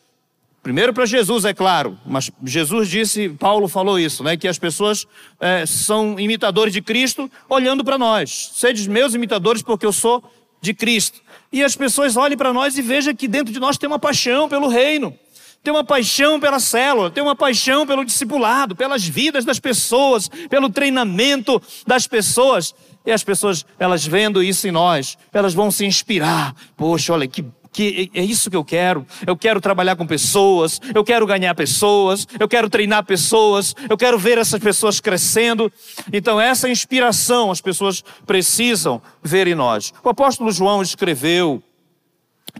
Primeiro 0.61 0.93
para 0.93 1.05
Jesus, 1.05 1.45
é 1.45 1.53
claro, 1.53 1.97
mas 2.05 2.29
Jesus 2.43 2.89
disse, 2.89 3.29
Paulo 3.29 3.67
falou 3.67 3.97
isso, 3.97 4.23
né? 4.23 4.35
Que 4.35 4.47
as 4.47 4.59
pessoas 4.59 5.07
é, 5.39 5.65
são 5.65 6.19
imitadores 6.19 6.73
de 6.73 6.81
Cristo 6.81 7.31
olhando 7.49 7.83
para 7.83 7.97
nós. 7.97 8.51
Sede 8.53 8.89
meus 8.89 9.13
imitadores 9.13 9.61
porque 9.61 9.85
eu 9.85 9.93
sou 9.93 10.21
de 10.61 10.73
Cristo. 10.73 11.21
E 11.51 11.63
as 11.63 11.75
pessoas 11.75 12.17
olhem 12.17 12.37
para 12.37 12.51
nós 12.51 12.77
e 12.77 12.81
vejam 12.81 13.15
que 13.15 13.27
dentro 13.27 13.53
de 13.53 13.59
nós 13.59 13.77
tem 13.77 13.87
uma 13.87 13.99
paixão 13.99 14.49
pelo 14.49 14.67
reino 14.67 15.17
tem 15.61 15.73
uma 15.73 15.83
paixão 15.83 16.39
pela 16.39 16.59
célula, 16.59 17.11
tem 17.11 17.21
uma 17.21 17.35
paixão 17.35 17.85
pelo 17.85 18.05
discipulado, 18.05 18.75
pelas 18.75 19.05
vidas 19.05 19.43
das 19.43 19.59
pessoas, 19.59 20.29
pelo 20.49 20.69
treinamento 20.69 21.61
das 21.85 22.07
pessoas. 22.07 22.73
E 23.05 23.11
as 23.11 23.23
pessoas, 23.23 23.65
elas 23.77 24.05
vendo 24.05 24.41
isso 24.41 24.67
em 24.67 24.71
nós, 24.71 25.17
elas 25.33 25.53
vão 25.53 25.69
se 25.69 25.85
inspirar. 25.85 26.55
Poxa, 26.77 27.13
olha 27.13 27.27
que 27.27 27.43
que 27.71 28.09
é 28.13 28.23
isso 28.23 28.49
que 28.49 28.55
eu 28.55 28.63
quero. 28.63 29.05
Eu 29.25 29.37
quero 29.37 29.61
trabalhar 29.61 29.95
com 29.95 30.05
pessoas, 30.05 30.81
eu 30.93 31.03
quero 31.03 31.25
ganhar 31.25 31.53
pessoas, 31.55 32.27
eu 32.39 32.47
quero 32.47 32.69
treinar 32.69 33.03
pessoas, 33.05 33.75
eu 33.89 33.97
quero 33.97 34.17
ver 34.17 34.37
essas 34.37 34.59
pessoas 34.59 34.99
crescendo. 34.99 35.71
Então, 36.11 36.39
essa 36.39 36.69
inspiração 36.69 37.51
as 37.51 37.61
pessoas 37.61 38.03
precisam 38.25 39.01
ver 39.21 39.47
em 39.47 39.55
nós. 39.55 39.93
O 40.03 40.09
apóstolo 40.09 40.51
João 40.51 40.81
escreveu 40.81 41.61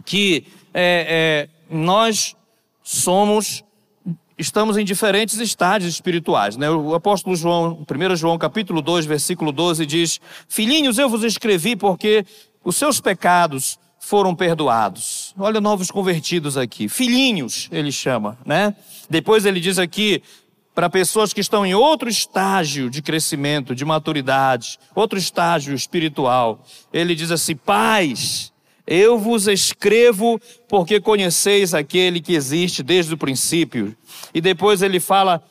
que 0.04 0.46
é, 0.72 1.48
é, 1.48 1.74
nós 1.74 2.36
somos 2.82 3.64
estamos 4.38 4.78
em 4.78 4.84
diferentes 4.84 5.38
estágios 5.38 5.92
espirituais. 5.92 6.56
Né? 6.56 6.70
O 6.70 6.94
apóstolo 6.94 7.36
João, 7.36 7.84
1 7.88 8.16
João 8.16 8.38
capítulo 8.38 8.80
2, 8.80 9.04
versículo 9.04 9.52
12, 9.52 9.84
diz: 9.84 10.20
Filhinhos, 10.48 10.98
eu 10.98 11.10
vos 11.10 11.22
escrevi 11.22 11.76
porque 11.76 12.24
os 12.64 12.76
seus 12.76 13.00
pecados 13.00 13.78
foram 14.00 14.34
perdoados. 14.34 15.34
Olha 15.38 15.60
novos 15.60 15.90
convertidos 15.90 16.56
aqui. 16.56 16.88
Filhinhos, 16.88 17.68
ele 17.70 17.92
chama, 17.92 18.36
né? 18.44 18.74
Depois 19.08 19.44
ele 19.44 19.60
diz 19.60 19.78
aqui 19.78 20.22
para 20.74 20.88
pessoas 20.88 21.34
que 21.34 21.40
estão 21.40 21.66
em 21.66 21.74
outro 21.74 22.08
estágio 22.08 22.88
de 22.88 23.02
crescimento, 23.02 23.74
de 23.74 23.84
maturidade, 23.84 24.78
outro 24.94 25.18
estágio 25.18 25.74
espiritual. 25.74 26.64
Ele 26.90 27.14
diz 27.14 27.30
assim: 27.30 27.54
pais, 27.54 28.52
eu 28.86 29.18
vos 29.18 29.46
escrevo 29.46 30.40
porque 30.66 30.98
conheceis 30.98 31.74
aquele 31.74 32.20
que 32.20 32.32
existe 32.32 32.82
desde 32.82 33.12
o 33.12 33.18
princípio. 33.18 33.94
E 34.32 34.40
depois 34.40 34.80
ele 34.80 34.98
fala 34.98 35.42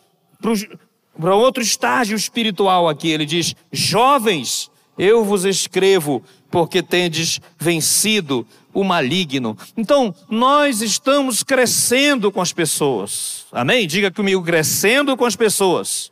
para 1.17 1.35
outro 1.35 1.61
estágio 1.61 2.17
espiritual 2.17 2.89
aqui. 2.89 3.09
Ele 3.09 3.27
diz: 3.27 3.55
Jovens, 3.71 4.71
Eu 4.99 5.23
vos 5.23 5.45
escrevo 5.45 6.21
porque 6.51 6.83
tendes 6.83 7.39
vencido 7.57 8.45
o 8.73 8.83
maligno. 8.83 9.57
Então, 9.77 10.13
nós 10.29 10.81
estamos 10.81 11.41
crescendo 11.41 12.29
com 12.29 12.41
as 12.41 12.51
pessoas. 12.51 13.45
Amém? 13.49 13.87
Diga 13.87 14.11
comigo, 14.11 14.43
crescendo 14.43 15.15
com 15.15 15.23
as 15.23 15.37
pessoas. 15.37 16.11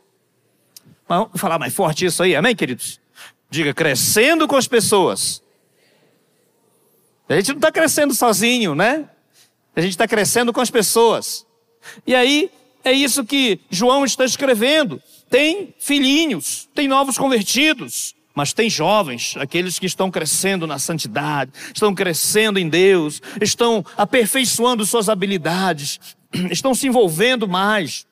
Vamos 1.06 1.38
falar 1.38 1.58
mais 1.58 1.74
forte 1.74 2.06
isso 2.06 2.22
aí, 2.22 2.34
amém, 2.34 2.56
queridos? 2.56 2.98
Diga, 3.50 3.74
crescendo 3.74 4.48
com 4.48 4.56
as 4.56 4.66
pessoas. 4.66 5.42
A 7.28 7.34
gente 7.34 7.48
não 7.48 7.56
está 7.56 7.70
crescendo 7.70 8.14
sozinho, 8.14 8.74
né? 8.74 9.06
A 9.76 9.82
gente 9.82 9.90
está 9.90 10.08
crescendo 10.08 10.50
com 10.50 10.62
as 10.62 10.70
pessoas. 10.70 11.46
E 12.06 12.14
aí, 12.14 12.50
é 12.82 12.92
isso 12.92 13.22
que 13.22 13.60
João 13.68 14.06
está 14.06 14.24
escrevendo. 14.24 15.02
Tem 15.28 15.74
filhinhos, 15.78 16.70
tem 16.74 16.88
novos 16.88 17.18
convertidos, 17.18 18.14
mas 18.38 18.52
tem 18.52 18.70
jovens, 18.70 19.34
aqueles 19.36 19.80
que 19.80 19.86
estão 19.86 20.12
crescendo 20.12 20.64
na 20.64 20.78
santidade, 20.78 21.50
estão 21.74 21.92
crescendo 21.92 22.56
em 22.56 22.68
Deus, 22.68 23.20
estão 23.40 23.84
aperfeiçoando 23.96 24.86
suas 24.86 25.08
habilidades, 25.08 25.98
estão 26.48 26.72
se 26.72 26.86
envolvendo 26.86 27.48
mais. 27.48 28.06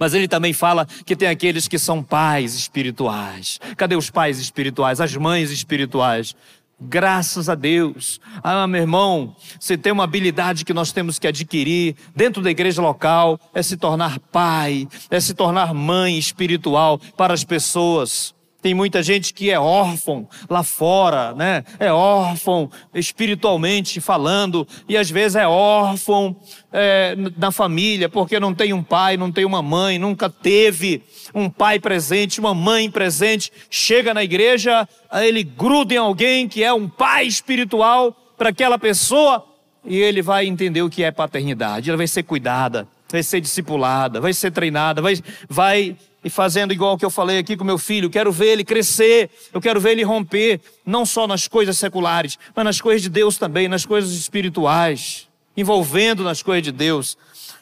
Mas 0.00 0.14
ele 0.14 0.26
também 0.26 0.52
fala 0.52 0.84
que 1.06 1.14
tem 1.14 1.28
aqueles 1.28 1.68
que 1.68 1.78
são 1.78 2.02
pais 2.02 2.56
espirituais. 2.56 3.60
Cadê 3.76 3.94
os 3.94 4.10
pais 4.10 4.40
espirituais, 4.40 5.00
as 5.00 5.14
mães 5.14 5.52
espirituais? 5.52 6.34
Graças 6.80 7.48
a 7.48 7.54
Deus. 7.54 8.20
Ah, 8.42 8.66
meu 8.66 8.80
irmão, 8.80 9.36
você 9.60 9.78
tem 9.78 9.92
uma 9.92 10.02
habilidade 10.02 10.64
que 10.64 10.74
nós 10.74 10.90
temos 10.90 11.20
que 11.20 11.28
adquirir 11.28 11.94
dentro 12.16 12.42
da 12.42 12.50
igreja 12.50 12.82
local, 12.82 13.38
é 13.54 13.62
se 13.62 13.76
tornar 13.76 14.18
pai, 14.18 14.88
é 15.08 15.20
se 15.20 15.34
tornar 15.34 15.72
mãe 15.72 16.18
espiritual 16.18 16.98
para 17.16 17.32
as 17.32 17.44
pessoas. 17.44 18.34
Tem 18.62 18.74
muita 18.74 19.02
gente 19.02 19.32
que 19.32 19.50
é 19.50 19.58
órfão 19.58 20.28
lá 20.48 20.62
fora, 20.62 21.32
né? 21.34 21.64
É 21.78 21.90
órfão 21.92 22.70
espiritualmente 22.94 24.00
falando, 24.00 24.66
e 24.88 24.96
às 24.96 25.10
vezes 25.10 25.36
é 25.36 25.46
órfão 25.46 26.36
é, 26.72 27.16
na 27.36 27.50
família, 27.50 28.08
porque 28.08 28.38
não 28.38 28.54
tem 28.54 28.72
um 28.72 28.82
pai, 28.82 29.16
não 29.16 29.32
tem 29.32 29.44
uma 29.44 29.62
mãe, 29.62 29.98
nunca 29.98 30.28
teve 30.28 31.02
um 31.34 31.48
pai 31.48 31.80
presente, 31.80 32.38
uma 32.38 32.54
mãe 32.54 32.90
presente. 32.90 33.50
Chega 33.70 34.12
na 34.12 34.22
igreja, 34.22 34.86
ele 35.12 35.42
gruda 35.42 35.94
em 35.94 35.98
alguém 35.98 36.46
que 36.46 36.62
é 36.62 36.72
um 36.72 36.88
pai 36.88 37.26
espiritual 37.26 38.14
para 38.36 38.50
aquela 38.50 38.78
pessoa, 38.78 39.44
e 39.84 39.96
ele 39.96 40.20
vai 40.20 40.46
entender 40.46 40.82
o 40.82 40.90
que 40.90 41.02
é 41.02 41.10
paternidade, 41.10 41.88
ela 41.88 41.96
vai 41.96 42.06
ser 42.06 42.22
cuidada, 42.22 42.86
vai 43.10 43.22
ser 43.22 43.40
discipulada, 43.40 44.20
vai 44.20 44.32
ser 44.32 44.50
treinada, 44.50 45.00
vai, 45.00 45.14
vai 45.48 45.96
e 46.22 46.30
fazendo 46.30 46.72
igual 46.72 46.98
que 46.98 47.04
eu 47.04 47.10
falei 47.10 47.38
aqui 47.38 47.56
com 47.56 47.64
meu 47.64 47.78
filho, 47.78 48.10
quero 48.10 48.30
ver 48.30 48.48
ele 48.48 48.64
crescer, 48.64 49.30
eu 49.52 49.60
quero 49.60 49.80
ver 49.80 49.92
ele 49.92 50.02
romper, 50.02 50.60
não 50.84 51.06
só 51.06 51.26
nas 51.26 51.48
coisas 51.48 51.78
seculares, 51.78 52.38
mas 52.54 52.64
nas 52.64 52.80
coisas 52.80 53.02
de 53.02 53.08
Deus 53.08 53.38
também, 53.38 53.68
nas 53.68 53.86
coisas 53.86 54.12
espirituais, 54.12 55.28
envolvendo 55.56 56.22
nas 56.22 56.42
coisas 56.42 56.62
de 56.62 56.72
Deus. 56.72 57.16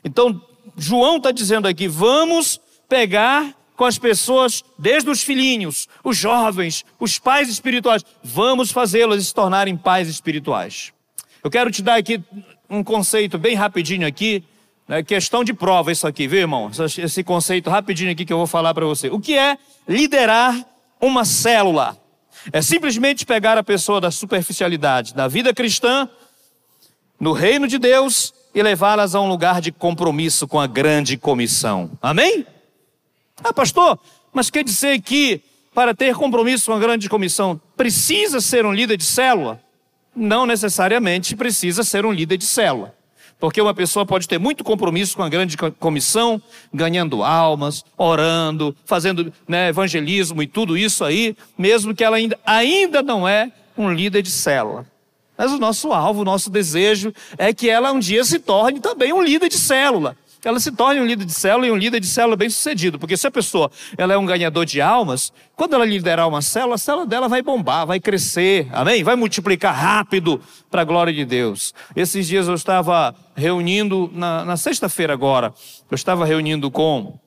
Então, 0.05 0.41
João 0.77 1.19
está 1.19 1.31
dizendo 1.31 1.69
aqui: 1.69 1.87
vamos 1.87 2.61
pegar 2.89 3.55
com 3.77 3.85
as 3.85 3.97
pessoas, 3.97 4.65
desde 4.77 5.09
os 5.09 5.23
filhinhos, 5.23 5.89
os 6.03 6.17
jovens, 6.17 6.85
os 6.99 7.17
pais 7.17 7.49
espirituais, 7.49 8.05
vamos 8.25 8.73
fazê-los 8.73 9.25
se 9.25 9.33
tornarem 9.33 9.77
pais 9.77 10.09
espirituais. 10.09 10.93
Eu 11.45 11.51
quero 11.51 11.71
te 11.71 11.81
dar 11.81 11.95
aqui 11.95 12.21
um 12.69 12.83
conceito 12.83 13.39
bem 13.39 13.55
rapidinho 13.55 14.05
aqui, 14.05 14.43
é 14.89 15.03
questão 15.03 15.45
de 15.45 15.53
prova 15.53 15.93
isso 15.93 16.07
aqui, 16.07 16.27
viu, 16.27 16.41
irmão? 16.41 16.71
Esse 16.99 17.23
conceito 17.23 17.69
rapidinho 17.69 18.11
aqui 18.11 18.25
que 18.25 18.33
eu 18.33 18.39
vou 18.39 18.47
falar 18.47 18.73
para 18.73 18.87
você. 18.87 19.09
O 19.09 19.21
que 19.21 19.37
é 19.37 19.59
liderar 19.87 20.65
uma 20.99 21.25
célula? 21.27 21.97
É 22.53 22.63
simplesmente 22.63 23.27
pegar 23.27 23.59
a 23.59 23.63
pessoa 23.63 24.01
da 24.01 24.11
superficialidade 24.11 25.15
da 25.15 25.29
vida 25.29 25.53
cristã, 25.53 26.09
no 27.21 27.33
reino 27.33 27.69
de 27.69 27.79
Deus, 27.79 28.33
e 28.55 28.63
levá-las 28.63 29.15
a 29.15 29.21
um 29.21 29.29
lugar 29.29 29.61
de 29.61 29.71
compromisso 29.71 30.49
com 30.49 30.59
a 30.59 30.67
grande 30.67 31.19
comissão. 31.19 31.91
Amém? 32.01 32.47
Ah, 33.45 33.53
pastor, 33.53 33.99
mas 34.33 34.49
quer 34.51 34.65
dizer 34.65 35.01
que 35.03 35.43
para 35.75 35.95
ter 35.95 36.15
compromisso 36.15 36.71
com 36.71 36.77
a 36.77 36.79
grande 36.81 37.09
comissão 37.09 37.61
precisa 37.77 38.41
ser 38.41 38.65
um 38.65 38.73
líder 38.73 38.97
de 38.97 39.05
célula? 39.05 39.61
Não 40.17 40.47
necessariamente 40.47 41.37
precisa 41.37 41.85
ser 41.85 42.07
um 42.07 42.13
líder 42.13 42.39
de 42.39 42.47
célula. 42.47 42.98
Porque 43.39 43.61
uma 43.61 43.73
pessoa 43.73 44.05
pode 44.05 44.27
ter 44.27 44.39
muito 44.39 44.65
compromisso 44.65 45.17
com 45.17 45.23
a 45.23 45.29
grande 45.29 45.57
comissão, 45.79 46.43
ganhando 46.75 47.23
almas, 47.23 47.85
orando, 47.97 48.75
fazendo 48.85 49.33
né, 49.47 49.69
evangelismo 49.69 50.43
e 50.43 50.47
tudo 50.47 50.77
isso 50.77 51.05
aí, 51.05 51.37
mesmo 51.57 51.95
que 51.95 52.03
ela 52.03 52.17
ainda, 52.17 52.39
ainda 52.45 53.03
não 53.03 53.29
é 53.29 53.53
um 53.77 53.93
líder 53.93 54.23
de 54.23 54.31
célula. 54.31 54.85
Mas 55.37 55.53
o 55.53 55.59
nosso 55.59 55.93
alvo, 55.93 56.23
o 56.23 56.25
nosso 56.25 56.51
desejo 56.51 57.15
é 57.37 57.55
que 57.55 57.71
ela 57.71 57.93
um 57.93 58.01
dia 58.01 58.25
se 58.25 58.41
torne 58.41 58.81
também 58.81 59.13
um 59.13 59.23
líder 59.23 59.49
de 59.49 59.59
célula 59.59 60.17
ela 60.45 60.61
se 60.61 60.71
torne 60.71 61.01
um 61.01 61.07
líder 61.07 61.25
de 61.25 61.33
célula 61.33 61.67
e 61.67 61.71
um 61.71 61.77
líder 61.77 62.01
de 62.01 62.07
célula 62.07 62.37
bem 62.37 62.49
sucedido. 62.49 62.99
Porque 62.99 63.17
se 63.17 63.27
a 63.27 63.31
pessoa 63.31 63.71
ela 63.97 64.15
é 64.15 64.19
um 64.19 64.25
ganhador 64.25 64.65
de 64.65 64.81
almas, 64.81 65.33
quando 65.57 65.75
ela 65.75 65.85
liderar 65.85 66.29
uma 66.29 66.41
célula, 66.41 66.77
a 66.77 66.79
célula 66.79 67.07
dela 67.07 67.29
vai 67.29 67.43
bombar, 67.43 67.87
vai 67.87 67.99
crescer, 67.99 68.69
amém? 68.73 69.03
Vai 69.03 69.17
multiplicar 69.17 69.75
rápido 69.75 70.41
para 70.71 70.83
a 70.83 70.85
glória 70.85 71.13
de 71.13 71.25
Deus. 71.25 71.75
Esses 71.97 72.27
dias 72.29 72.47
eu 72.47 72.55
estava 72.55 73.15
reunindo, 73.35 74.11
na, 74.15 74.45
na 74.45 74.57
sexta-feira 74.57 75.13
agora, 75.13 75.53
eu 75.91 75.95
estava 75.95 76.25
reunindo 76.25 76.71
com 76.71 77.19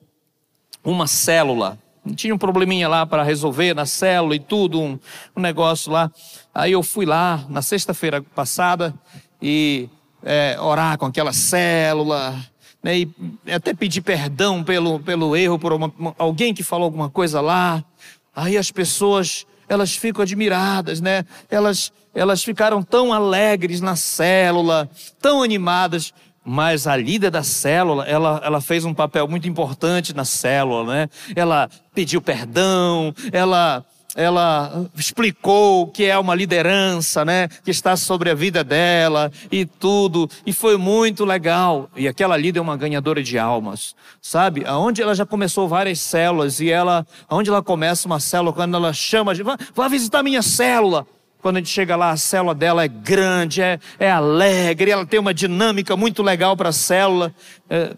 uma 0.82 1.06
célula. 1.06 1.78
Tinha 2.16 2.34
um 2.34 2.38
probleminha 2.38 2.88
lá 2.88 3.06
para 3.06 3.22
resolver 3.22 3.74
na 3.74 3.86
célula 3.86 4.34
e 4.34 4.40
tudo, 4.40 4.80
um, 4.80 4.98
um 5.36 5.40
negócio 5.40 5.92
lá. 5.92 6.10
Aí 6.52 6.72
eu 6.72 6.82
fui 6.82 7.06
lá 7.06 7.44
na 7.48 7.62
sexta-feira 7.62 8.20
passada 8.20 8.92
e 9.40 9.88
é, 10.24 10.56
orar 10.60 10.98
com 10.98 11.06
aquela 11.06 11.32
célula 11.32 12.51
né, 12.82 12.98
e 12.98 13.08
até 13.52 13.72
pedir 13.72 14.00
perdão 14.00 14.64
pelo, 14.64 14.98
pelo 15.00 15.36
erro 15.36 15.58
por 15.58 15.72
uma, 15.72 15.92
alguém 16.18 16.52
que 16.52 16.62
falou 16.62 16.86
alguma 16.86 17.08
coisa 17.08 17.40
lá. 17.40 17.84
Aí 18.34 18.56
as 18.56 18.70
pessoas, 18.70 19.46
elas 19.68 19.94
ficam 19.94 20.22
admiradas, 20.22 21.00
né? 21.00 21.24
Elas, 21.50 21.92
elas 22.14 22.42
ficaram 22.42 22.82
tão 22.82 23.12
alegres 23.12 23.80
na 23.80 23.94
célula, 23.94 24.90
tão 25.20 25.42
animadas. 25.42 26.12
Mas 26.44 26.88
a 26.88 26.96
líder 26.96 27.30
da 27.30 27.44
célula, 27.44 28.04
ela, 28.04 28.40
ela 28.44 28.60
fez 28.60 28.84
um 28.84 28.92
papel 28.92 29.28
muito 29.28 29.48
importante 29.48 30.12
na 30.12 30.24
célula, 30.24 30.92
né? 30.92 31.08
Ela 31.36 31.70
pediu 31.94 32.20
perdão, 32.20 33.14
ela 33.30 33.84
ela 34.14 34.86
explicou 34.96 35.82
o 35.82 35.86
que 35.86 36.04
é 36.04 36.18
uma 36.18 36.34
liderança, 36.34 37.24
né? 37.24 37.48
Que 37.64 37.70
está 37.70 37.96
sobre 37.96 38.30
a 38.30 38.34
vida 38.34 38.62
dela 38.62 39.32
e 39.50 39.64
tudo. 39.64 40.28
E 40.46 40.52
foi 40.52 40.76
muito 40.76 41.24
legal. 41.24 41.88
E 41.96 42.06
aquela 42.06 42.36
líder 42.36 42.58
é 42.58 42.62
uma 42.62 42.76
ganhadora 42.76 43.22
de 43.22 43.38
almas, 43.38 43.94
sabe? 44.20 44.64
Aonde 44.66 45.02
ela 45.02 45.14
já 45.14 45.24
começou 45.24 45.68
várias 45.68 46.00
células 46.00 46.60
e 46.60 46.70
ela, 46.70 47.06
aonde 47.28 47.50
ela 47.50 47.62
começa 47.62 48.06
uma 48.06 48.20
célula, 48.20 48.52
quando 48.52 48.76
ela 48.76 48.92
chama, 48.92 49.34
vá, 49.34 49.56
vá 49.74 49.88
visitar 49.88 50.22
minha 50.22 50.42
célula. 50.42 51.06
Quando 51.42 51.56
a 51.56 51.58
gente 51.58 51.70
chega 51.70 51.96
lá, 51.96 52.10
a 52.10 52.16
célula 52.16 52.54
dela 52.54 52.84
é 52.84 52.88
grande, 52.88 53.60
é, 53.60 53.80
é 53.98 54.08
alegre, 54.08 54.92
ela 54.92 55.04
tem 55.04 55.18
uma 55.18 55.34
dinâmica 55.34 55.96
muito 55.96 56.22
legal 56.22 56.56
para 56.56 56.68
a 56.68 56.72
célula. 56.72 57.34
É, 57.68 57.96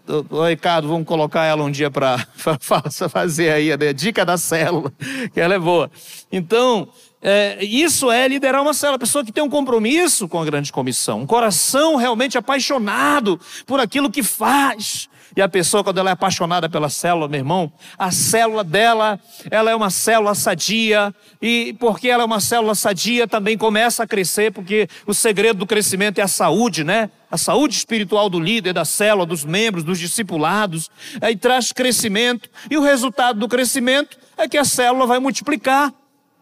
Ricardo, 0.49 0.87
vamos 0.87 1.05
colocar 1.05 1.45
ela 1.45 1.63
um 1.63 1.69
dia 1.69 1.91
para 1.91 2.25
fazer 3.07 3.51
aí 3.51 3.71
a 3.71 3.93
dica 3.93 4.25
da 4.25 4.35
célula, 4.35 4.91
que 5.31 5.39
ela 5.39 5.53
é 5.53 5.59
boa. 5.59 5.91
Então, 6.31 6.89
é, 7.21 7.63
isso 7.63 8.11
é 8.11 8.27
liderar 8.27 8.63
uma 8.63 8.73
célula, 8.73 8.97
pessoa 8.97 9.23
que 9.23 9.31
tem 9.31 9.43
um 9.43 9.49
compromisso 9.49 10.27
com 10.27 10.41
a 10.41 10.45
grande 10.45 10.71
comissão, 10.71 11.21
um 11.21 11.27
coração 11.27 11.97
realmente 11.97 12.39
apaixonado 12.39 13.39
por 13.67 13.79
aquilo 13.79 14.09
que 14.09 14.23
faz. 14.23 15.07
E 15.35 15.41
a 15.41 15.49
pessoa, 15.49 15.83
quando 15.83 15.97
ela 15.97 16.09
é 16.09 16.13
apaixonada 16.13 16.69
pela 16.69 16.89
célula, 16.89 17.27
meu 17.27 17.39
irmão, 17.39 17.71
a 17.97 18.09
célula 18.09 18.63
dela, 18.63 19.19
ela 19.51 19.69
é 19.69 19.75
uma 19.75 19.89
célula 19.89 20.33
sadia. 20.33 21.13
E 21.41 21.75
porque 21.77 22.07
ela 22.07 22.23
é 22.23 22.25
uma 22.25 22.39
célula 22.39 22.73
sadia, 22.73 23.27
também 23.27 23.57
começa 23.57 24.03
a 24.03 24.07
crescer, 24.07 24.53
porque 24.53 24.87
o 25.05 25.13
segredo 25.13 25.59
do 25.59 25.65
crescimento 25.65 26.19
é 26.19 26.21
a 26.21 26.27
saúde, 26.27 26.85
né? 26.85 27.09
A 27.29 27.37
saúde 27.37 27.75
espiritual 27.75 28.29
do 28.29 28.39
líder, 28.39 28.71
da 28.71 28.85
célula, 28.85 29.25
dos 29.25 29.43
membros, 29.43 29.83
dos 29.83 29.99
discipulados. 29.99 30.89
Aí 31.19 31.35
traz 31.35 31.73
crescimento. 31.73 32.49
E 32.71 32.77
o 32.77 32.81
resultado 32.81 33.37
do 33.37 33.49
crescimento 33.49 34.17
é 34.37 34.47
que 34.47 34.57
a 34.57 34.63
célula 34.63 35.05
vai 35.05 35.19
multiplicar. 35.19 35.93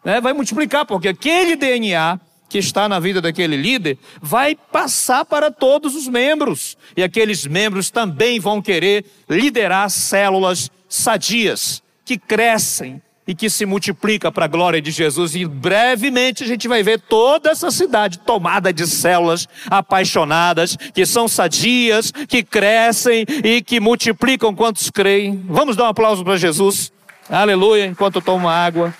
Né? 0.03 0.21
Vai 0.21 0.33
multiplicar, 0.33 0.85
porque 0.85 1.07
aquele 1.07 1.55
DNA 1.55 2.19
que 2.53 2.59
está 2.59 2.87
na 2.87 2.99
vida 2.99 3.19
daquele 3.19 3.57
líder 3.57 3.97
vai 4.21 4.55
passar 4.55 5.25
para 5.25 5.49
todos 5.49 5.95
os 5.95 6.07
membros. 6.07 6.77
E 6.95 7.01
aqueles 7.01 7.47
membros 7.47 7.89
também 7.89 8.39
vão 8.39 8.61
querer 8.61 9.05
liderar 9.27 9.89
células 9.89 10.69
sadias, 10.87 11.81
que 12.05 12.15
crescem 12.15 13.01
e 13.27 13.33
que 13.33 13.49
se 13.49 13.65
multiplica 13.65 14.31
para 14.31 14.45
a 14.45 14.47
glória 14.47 14.79
de 14.79 14.91
Jesus. 14.91 15.33
E 15.33 15.47
brevemente 15.47 16.43
a 16.43 16.47
gente 16.47 16.67
vai 16.67 16.83
ver 16.83 16.99
toda 16.99 17.49
essa 17.49 17.71
cidade 17.71 18.19
tomada 18.19 18.71
de 18.71 18.85
células 18.85 19.49
apaixonadas, 19.65 20.77
que 20.93 21.07
são 21.07 21.27
sadias, 21.27 22.11
que 22.11 22.43
crescem 22.43 23.25
e 23.43 23.63
que 23.63 23.79
multiplicam 23.79 24.53
quantos 24.53 24.91
creem. 24.91 25.43
Vamos 25.49 25.75
dar 25.75 25.85
um 25.85 25.87
aplauso 25.87 26.23
para 26.23 26.37
Jesus. 26.37 26.93
Aleluia, 27.27 27.87
enquanto 27.87 28.17
eu 28.17 28.21
tomo 28.21 28.47
água. 28.47 28.93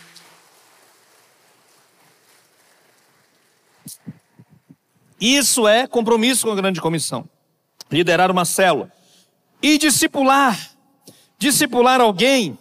Isso 5.24 5.66
é 5.70 5.88
compromisso 5.88 6.46
com 6.46 6.52
a 6.52 6.56
grande 6.56 6.82
comissão. 6.82 7.24
Liderar 7.90 8.30
uma 8.30 8.44
célula. 8.44 8.92
E 9.62 9.78
discipular. 9.78 10.72
Discipular 11.40 12.02
alguém 12.02 12.60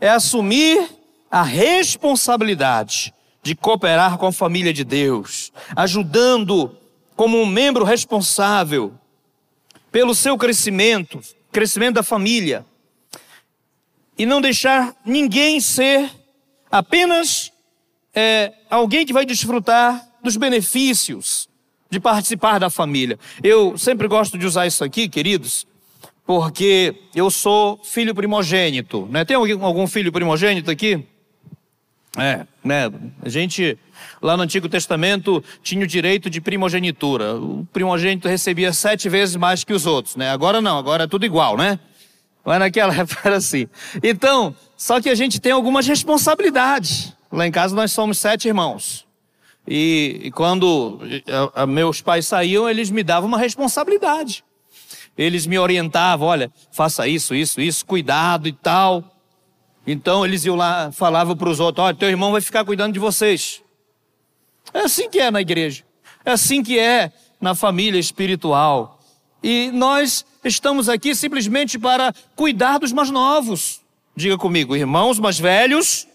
é 0.00 0.08
assumir 0.10 0.88
a 1.28 1.42
responsabilidade 1.42 3.12
de 3.42 3.56
cooperar 3.56 4.16
com 4.16 4.28
a 4.28 4.32
família 4.32 4.72
de 4.72 4.84
Deus, 4.84 5.52
ajudando 5.74 6.78
como 7.16 7.36
um 7.36 7.46
membro 7.46 7.84
responsável 7.84 8.94
pelo 9.90 10.14
seu 10.14 10.38
crescimento, 10.38 11.20
crescimento 11.50 11.96
da 11.96 12.04
família, 12.04 12.64
e 14.16 14.24
não 14.24 14.40
deixar 14.40 14.94
ninguém 15.04 15.60
ser 15.60 16.08
apenas 16.70 17.52
é, 18.14 18.52
alguém 18.70 19.04
que 19.04 19.12
vai 19.12 19.26
desfrutar 19.26 20.08
dos 20.22 20.36
benefícios 20.36 21.52
de 21.94 22.00
participar 22.00 22.58
da 22.58 22.68
família. 22.68 23.18
Eu 23.42 23.78
sempre 23.78 24.08
gosto 24.08 24.36
de 24.36 24.44
usar 24.44 24.66
isso 24.66 24.84
aqui, 24.84 25.08
queridos, 25.08 25.66
porque 26.26 26.94
eu 27.14 27.30
sou 27.30 27.80
filho 27.84 28.14
primogênito. 28.14 29.06
Né? 29.10 29.24
Tem 29.24 29.36
algum, 29.36 29.86
filho 29.86 30.12
primogênito 30.12 30.70
aqui? 30.70 31.04
É, 32.16 32.46
né? 32.62 32.90
A 33.22 33.28
gente 33.28 33.78
lá 34.20 34.36
no 34.36 34.42
Antigo 34.42 34.68
Testamento 34.68 35.42
tinha 35.62 35.84
o 35.84 35.86
direito 35.86 36.28
de 36.28 36.40
primogenitura. 36.40 37.36
O 37.36 37.66
primogênito 37.72 38.28
recebia 38.28 38.72
sete 38.72 39.08
vezes 39.08 39.36
mais 39.36 39.64
que 39.64 39.72
os 39.72 39.86
outros, 39.86 40.16
né? 40.16 40.30
Agora 40.30 40.60
não, 40.60 40.78
agora 40.78 41.04
é 41.04 41.06
tudo 41.06 41.24
igual, 41.24 41.56
né? 41.56 41.78
Mas 42.44 42.58
naquela 42.58 42.94
época 42.98 43.20
era 43.24 43.36
assim. 43.36 43.68
Então, 44.02 44.54
só 44.76 45.00
que 45.00 45.08
a 45.08 45.14
gente 45.14 45.40
tem 45.40 45.52
algumas 45.52 45.86
responsabilidades. 45.86 47.12
Lá 47.32 47.46
em 47.46 47.52
casa 47.52 47.74
nós 47.74 47.92
somos 47.92 48.18
sete 48.18 48.46
irmãos. 48.46 49.04
E, 49.66 50.20
e 50.24 50.30
quando 50.30 51.00
a, 51.54 51.62
a, 51.62 51.66
meus 51.66 52.00
pais 52.00 52.26
saíam, 52.26 52.68
eles 52.68 52.90
me 52.90 53.02
davam 53.02 53.28
uma 53.28 53.38
responsabilidade. 53.38 54.44
Eles 55.16 55.46
me 55.46 55.58
orientavam, 55.58 56.26
olha, 56.26 56.52
faça 56.72 57.06
isso, 57.06 57.34
isso, 57.34 57.60
isso, 57.60 57.86
cuidado 57.86 58.48
e 58.48 58.52
tal. 58.52 59.04
Então 59.86 60.24
eles 60.24 60.44
iam 60.44 60.56
lá, 60.56 60.90
falavam 60.92 61.36
para 61.36 61.48
os 61.48 61.60
outros: 61.60 61.84
olha, 61.84 61.94
teu 61.94 62.08
irmão 62.08 62.32
vai 62.32 62.40
ficar 62.40 62.64
cuidando 62.64 62.92
de 62.92 62.98
vocês. 62.98 63.62
É 64.72 64.80
assim 64.80 65.08
que 65.08 65.20
é 65.20 65.30
na 65.30 65.40
igreja. 65.40 65.84
É 66.24 66.32
assim 66.32 66.62
que 66.62 66.78
é 66.78 67.12
na 67.40 67.54
família 67.54 67.98
espiritual. 67.98 68.98
E 69.42 69.70
nós 69.72 70.24
estamos 70.42 70.88
aqui 70.88 71.14
simplesmente 71.14 71.78
para 71.78 72.12
cuidar 72.34 72.78
dos 72.78 72.92
mais 72.92 73.10
novos. 73.10 73.80
Diga 74.16 74.36
comigo, 74.38 74.74
irmãos 74.74 75.18
mais 75.18 75.38
velhos 75.38 76.08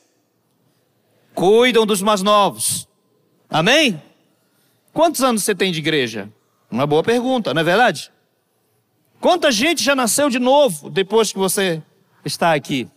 cuidam 1.40 1.86
dos 1.86 2.02
mais 2.02 2.22
novos. 2.22 2.89
Amém? 3.50 4.02
Quantos 4.94 5.22
anos 5.24 5.44
você 5.44 5.56
tem 5.56 5.72
de 5.72 5.80
igreja? 5.80 6.30
Uma 6.70 6.86
boa 6.86 7.04
pergunta, 7.04 7.54
não 7.54 7.62
é 7.62 7.64
verdade? 7.64 8.12
Quanta 9.20 9.52
gente 9.52 9.84
já 9.84 9.96
nasceu 9.96 10.30
de 10.30 10.40
novo 10.40 10.90
depois 10.90 11.32
que 11.32 11.40
você 11.40 11.82
está 12.24 12.54
aqui? 12.54 12.88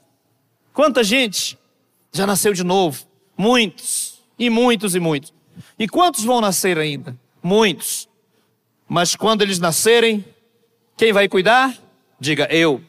Quanta 0.73 1.03
gente 1.03 1.59
já 2.13 2.27
nasceu 2.27 2.53
de 2.53 2.63
novo? 2.63 3.05
Muitos, 3.37 4.21
e 4.39 4.51
muitos 4.51 4.95
e 4.95 5.01
muitos. 5.01 5.33
E 5.79 5.89
quantos 5.89 6.25
vão 6.25 6.41
nascer 6.41 6.79
ainda? 6.79 7.17
Muitos. 7.43 8.09
Mas 8.89 9.17
quando 9.17 9.43
eles 9.43 9.59
nascerem, 9.59 10.25
quem 10.97 11.13
vai 11.13 11.29
cuidar? 11.29 11.77
Diga 12.21 12.47
eu. 12.51 12.83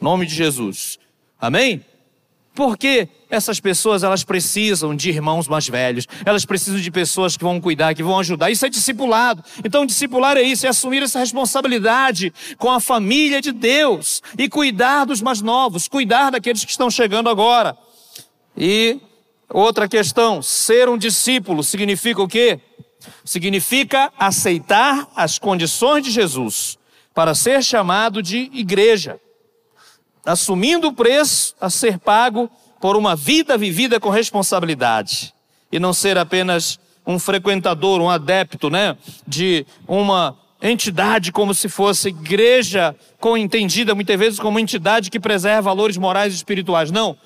Nome 0.00 0.24
de 0.24 0.34
Jesus. 0.34 0.98
Amém? 1.40 1.84
Porque 2.56 3.06
essas 3.28 3.60
pessoas 3.60 4.02
elas 4.02 4.24
precisam 4.24 4.96
de 4.96 5.10
irmãos 5.10 5.46
mais 5.46 5.68
velhos, 5.68 6.06
elas 6.24 6.46
precisam 6.46 6.80
de 6.80 6.90
pessoas 6.90 7.36
que 7.36 7.44
vão 7.44 7.60
cuidar, 7.60 7.94
que 7.94 8.02
vão 8.02 8.18
ajudar. 8.18 8.50
Isso 8.50 8.64
é 8.64 8.70
discipulado. 8.70 9.44
Então, 9.62 9.84
discipular 9.84 10.38
é 10.38 10.42
isso, 10.42 10.64
é 10.64 10.70
assumir 10.70 11.02
essa 11.02 11.18
responsabilidade 11.18 12.32
com 12.56 12.70
a 12.70 12.80
família 12.80 13.42
de 13.42 13.52
Deus 13.52 14.22
e 14.38 14.48
cuidar 14.48 15.04
dos 15.04 15.20
mais 15.20 15.42
novos, 15.42 15.86
cuidar 15.86 16.30
daqueles 16.30 16.64
que 16.64 16.70
estão 16.70 16.90
chegando 16.90 17.28
agora. 17.28 17.76
E 18.56 18.98
outra 19.50 19.86
questão, 19.86 20.40
ser 20.40 20.88
um 20.88 20.96
discípulo 20.96 21.62
significa 21.62 22.22
o 22.22 22.28
quê? 22.28 22.58
Significa 23.22 24.10
aceitar 24.18 25.06
as 25.14 25.38
condições 25.38 26.02
de 26.02 26.10
Jesus 26.10 26.78
para 27.14 27.34
ser 27.34 27.62
chamado 27.62 28.22
de 28.22 28.50
igreja 28.54 29.20
assumindo 30.26 30.88
o 30.88 30.92
preço 30.92 31.54
a 31.60 31.70
ser 31.70 31.98
pago 31.98 32.50
por 32.80 32.96
uma 32.96 33.14
vida 33.16 33.56
vivida 33.56 33.98
com 33.98 34.10
responsabilidade 34.10 35.32
e 35.70 35.78
não 35.78 35.92
ser 35.92 36.18
apenas 36.18 36.78
um 37.06 37.18
frequentador, 37.18 38.00
um 38.00 38.10
adepto, 38.10 38.68
né, 38.68 38.96
de 39.26 39.64
uma 39.86 40.36
entidade 40.60 41.30
como 41.30 41.54
se 41.54 41.68
fosse 41.68 42.08
igreja, 42.08 42.94
com 43.20 43.36
entendida 43.36 43.94
muitas 43.94 44.18
vezes 44.18 44.40
como 44.40 44.58
entidade 44.58 45.10
que 45.10 45.20
preserva 45.20 45.62
valores 45.62 45.96
morais 45.96 46.32
e 46.32 46.36
espirituais. 46.36 46.90
Não. 46.90 47.16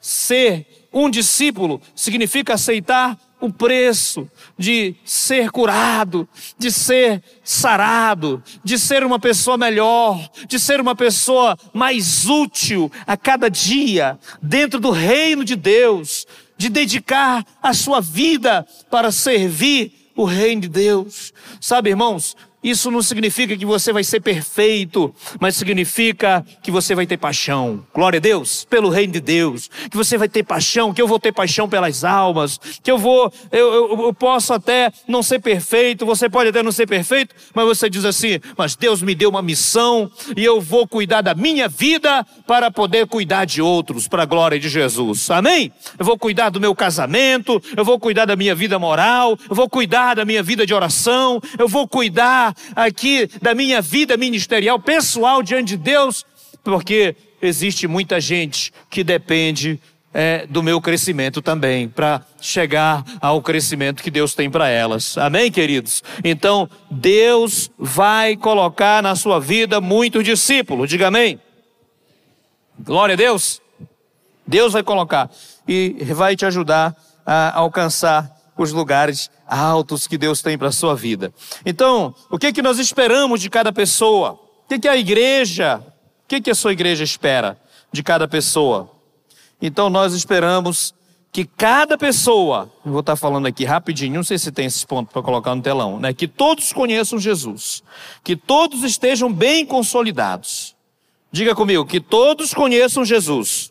Ser 0.00 0.88
um 0.92 1.08
discípulo 1.08 1.80
significa 1.94 2.54
aceitar 2.54 3.16
o 3.40 3.52
preço 3.52 4.28
de 4.58 4.94
ser 5.04 5.50
curado, 5.50 6.28
de 6.58 6.70
ser 6.70 7.22
sarado, 7.42 8.42
de 8.62 8.78
ser 8.78 9.02
uma 9.02 9.18
pessoa 9.18 9.56
melhor, 9.56 10.30
de 10.46 10.58
ser 10.58 10.80
uma 10.80 10.94
pessoa 10.94 11.56
mais 11.72 12.26
útil 12.26 12.90
a 13.06 13.16
cada 13.16 13.48
dia 13.48 14.18
dentro 14.42 14.78
do 14.78 14.90
reino 14.90 15.44
de 15.44 15.56
Deus, 15.56 16.26
de 16.56 16.68
dedicar 16.68 17.44
a 17.62 17.72
sua 17.72 18.00
vida 18.00 18.66
para 18.90 19.10
servir 19.10 20.12
o 20.14 20.24
reino 20.24 20.62
de 20.62 20.68
Deus. 20.68 21.32
Sabe, 21.60 21.90
irmãos, 21.90 22.36
isso 22.62 22.90
não 22.90 23.00
significa 23.02 23.56
que 23.56 23.64
você 23.64 23.90
vai 23.92 24.04
ser 24.04 24.20
perfeito, 24.20 25.14
mas 25.40 25.56
significa 25.56 26.44
que 26.62 26.70
você 26.70 26.94
vai 26.94 27.06
ter 27.06 27.16
paixão. 27.16 27.82
Glória 27.94 28.18
a 28.18 28.20
Deus, 28.20 28.66
pelo 28.68 28.90
reino 28.90 29.14
de 29.14 29.20
Deus. 29.20 29.70
Que 29.90 29.96
você 29.96 30.18
vai 30.18 30.28
ter 30.28 30.42
paixão, 30.42 30.92
que 30.92 31.00
eu 31.00 31.08
vou 31.08 31.18
ter 31.18 31.32
paixão 31.32 31.68
pelas 31.68 32.04
almas, 32.04 32.60
que 32.82 32.90
eu 32.90 32.98
vou, 32.98 33.32
eu, 33.50 33.72
eu, 33.72 34.02
eu, 34.02 34.14
posso 34.14 34.52
até 34.52 34.92
não 35.08 35.22
ser 35.22 35.40
perfeito, 35.40 36.04
você 36.04 36.28
pode 36.28 36.50
até 36.50 36.62
não 36.62 36.70
ser 36.70 36.86
perfeito, 36.86 37.34
mas 37.54 37.64
você 37.64 37.88
diz 37.88 38.04
assim: 38.04 38.38
mas 38.58 38.76
Deus 38.76 39.00
me 39.00 39.14
deu 39.14 39.30
uma 39.30 39.40
missão 39.40 40.10
e 40.36 40.44
eu 40.44 40.60
vou 40.60 40.86
cuidar 40.86 41.22
da 41.22 41.34
minha 41.34 41.66
vida 41.66 42.26
para 42.46 42.70
poder 42.70 43.06
cuidar 43.06 43.46
de 43.46 43.62
outros, 43.62 44.06
para 44.06 44.24
a 44.24 44.26
glória 44.26 44.60
de 44.60 44.68
Jesus. 44.68 45.30
Amém? 45.30 45.72
Eu 45.98 46.04
vou 46.04 46.18
cuidar 46.18 46.50
do 46.50 46.60
meu 46.60 46.74
casamento, 46.74 47.62
eu 47.74 47.84
vou 47.84 47.98
cuidar 47.98 48.26
da 48.26 48.36
minha 48.36 48.54
vida 48.54 48.78
moral, 48.78 49.38
eu 49.48 49.56
vou 49.56 49.68
cuidar 49.68 50.14
da 50.14 50.26
minha 50.26 50.42
vida 50.42 50.66
de 50.66 50.74
oração, 50.74 51.40
eu 51.58 51.66
vou 51.66 51.88
cuidar 51.88 52.49
aqui 52.74 53.28
da 53.40 53.54
minha 53.54 53.80
vida 53.80 54.16
ministerial, 54.16 54.78
pessoal 54.78 55.42
diante 55.42 55.68
de 55.68 55.76
Deus, 55.76 56.24
porque 56.62 57.16
existe 57.40 57.86
muita 57.86 58.20
gente 58.20 58.72
que 58.88 59.02
depende 59.02 59.80
é, 60.12 60.46
do 60.48 60.62
meu 60.62 60.80
crescimento 60.80 61.40
também, 61.40 61.88
para 61.88 62.22
chegar 62.40 63.04
ao 63.20 63.40
crescimento 63.40 64.02
que 64.02 64.10
Deus 64.10 64.34
tem 64.34 64.50
para 64.50 64.68
elas. 64.68 65.16
Amém, 65.16 65.50
queridos? 65.50 66.02
Então, 66.24 66.68
Deus 66.90 67.70
vai 67.78 68.36
colocar 68.36 69.02
na 69.02 69.14
sua 69.14 69.38
vida 69.40 69.80
muitos 69.80 70.24
discípulos, 70.24 70.88
diga 70.88 71.08
amém. 71.08 71.40
Glória 72.78 73.12
a 73.12 73.16
Deus. 73.16 73.60
Deus 74.46 74.72
vai 74.72 74.82
colocar 74.82 75.30
e 75.68 75.96
vai 76.12 76.34
te 76.34 76.44
ajudar 76.44 76.96
a 77.24 77.56
alcançar 77.56 78.39
os 78.62 78.72
lugares 78.72 79.30
altos 79.46 80.06
que 80.06 80.18
Deus 80.18 80.42
tem 80.42 80.56
para 80.56 80.68
a 80.68 80.72
sua 80.72 80.94
vida. 80.94 81.32
Então, 81.64 82.14
o 82.30 82.38
que, 82.38 82.52
que 82.52 82.62
nós 82.62 82.78
esperamos 82.78 83.40
de 83.40 83.50
cada 83.50 83.72
pessoa? 83.72 84.32
O 84.32 84.68
que, 84.68 84.78
que 84.78 84.88
a 84.88 84.96
igreja, 84.96 85.82
o 86.24 86.28
que, 86.28 86.40
que 86.40 86.50
a 86.50 86.54
sua 86.54 86.72
igreja 86.72 87.02
espera 87.04 87.58
de 87.92 88.02
cada 88.02 88.28
pessoa? 88.28 88.90
Então, 89.60 89.90
nós 89.90 90.14
esperamos 90.14 90.94
que 91.32 91.44
cada 91.44 91.96
pessoa, 91.96 92.70
vou 92.84 93.00
estar 93.00 93.14
falando 93.14 93.46
aqui 93.46 93.64
rapidinho, 93.64 94.14
não 94.14 94.24
sei 94.24 94.38
se 94.38 94.50
tem 94.50 94.66
esses 94.66 94.84
pontos 94.84 95.12
para 95.12 95.22
colocar 95.22 95.54
no 95.54 95.62
telão, 95.62 96.00
né? 96.00 96.12
Que 96.12 96.26
todos 96.26 96.72
conheçam 96.72 97.18
Jesus, 97.18 97.82
que 98.24 98.34
todos 98.34 98.82
estejam 98.82 99.32
bem 99.32 99.64
consolidados. 99.64 100.74
Diga 101.30 101.54
comigo, 101.54 101.86
que 101.86 102.00
todos 102.00 102.52
conheçam 102.52 103.04
Jesus. 103.04 103.69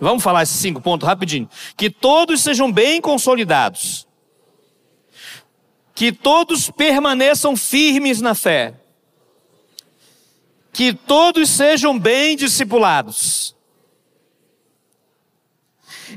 Vamos 0.00 0.22
falar 0.22 0.42
esses 0.42 0.56
cinco 0.56 0.80
pontos 0.80 1.06
rapidinho. 1.06 1.48
Que 1.76 1.90
todos 1.90 2.40
sejam 2.40 2.72
bem 2.72 3.00
consolidados 3.00 4.08
que 6.00 6.10
todos 6.12 6.70
permaneçam 6.70 7.54
firmes 7.54 8.22
na 8.22 8.34
fé, 8.34 8.72
que 10.72 10.94
todos 10.94 11.50
sejam 11.50 11.98
bem 11.98 12.34
discipulados, 12.36 13.54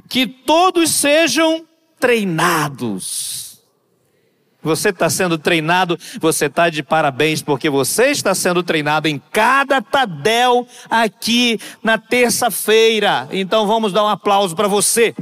que 0.08 0.26
todos 0.26 0.90
sejam 0.90 1.68
treinados. 2.00 3.43
Você 4.64 4.90
está 4.90 5.10
sendo 5.10 5.38
treinado, 5.38 6.00
você 6.20 6.46
está 6.46 6.70
de 6.70 6.82
parabéns, 6.82 7.42
porque 7.42 7.70
você 7.70 8.06
está 8.06 8.34
sendo 8.34 8.64
treinado 8.64 9.08
em 9.08 9.22
cada 9.32 9.82
Tadel 9.82 10.66
aqui 10.90 11.60
na 11.84 11.98
terça-feira. 11.98 13.28
Então 13.32 13.68
vamos 13.68 13.92
dar 13.92 14.06
um 14.06 14.10
aplauso 14.10 14.56
para 14.56 14.70
você, 14.70 15.14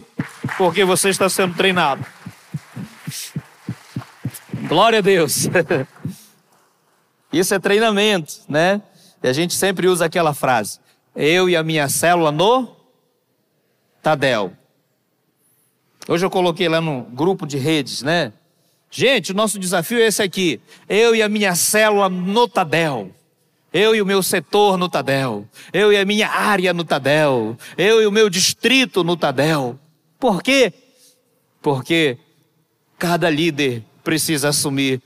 porque 0.57 0.85
você 0.85 1.09
está 1.09 1.27
sendo 1.27 1.55
treinado. 1.55 2.05
Glória 4.67 4.99
a 4.99 5.01
Deus. 5.01 5.49
Isso 7.33 7.53
é 7.53 7.59
treinamento, 7.59 8.33
né? 8.47 8.81
E 9.23 9.27
a 9.27 9.33
gente 9.33 9.53
sempre 9.53 9.87
usa 9.87 10.05
aquela 10.05 10.33
frase: 10.33 10.79
eu 11.15 11.49
e 11.49 11.55
a 11.55 11.63
minha 11.63 11.89
célula 11.89 12.31
no 12.31 12.75
Tadel. 14.03 14.53
Hoje 16.07 16.25
eu 16.25 16.29
coloquei 16.29 16.67
lá 16.67 16.81
no 16.81 17.03
grupo 17.03 17.45
de 17.45 17.57
redes, 17.57 18.01
né? 18.01 18.33
Gente, 18.91 19.31
o 19.31 19.35
nosso 19.35 19.57
desafio 19.57 19.99
é 19.99 20.07
esse 20.07 20.21
aqui. 20.21 20.59
Eu 20.89 21.15
e 21.15 21.23
a 21.23 21.29
minha 21.29 21.55
célula 21.55 22.09
no 22.09 22.45
Tadel. 22.45 23.09
Eu 23.71 23.95
e 23.95 24.01
o 24.01 24.05
meu 24.05 24.21
setor 24.21 24.77
no 24.77 24.89
Tadel. 24.89 25.47
Eu 25.71 25.93
e 25.93 25.97
a 25.97 26.03
minha 26.03 26.27
área 26.27 26.73
no 26.73 26.83
Tadel. 26.83 27.57
Eu 27.77 28.01
e 28.01 28.05
o 28.05 28.11
meu 28.11 28.29
distrito 28.29 29.01
no 29.01 29.15
Tadel. 29.15 29.79
Por 30.19 30.43
quê? 30.43 30.73
Porque 31.61 32.17
cada 32.99 33.29
líder 33.29 33.81
precisa 34.03 34.49
assumir 34.49 35.01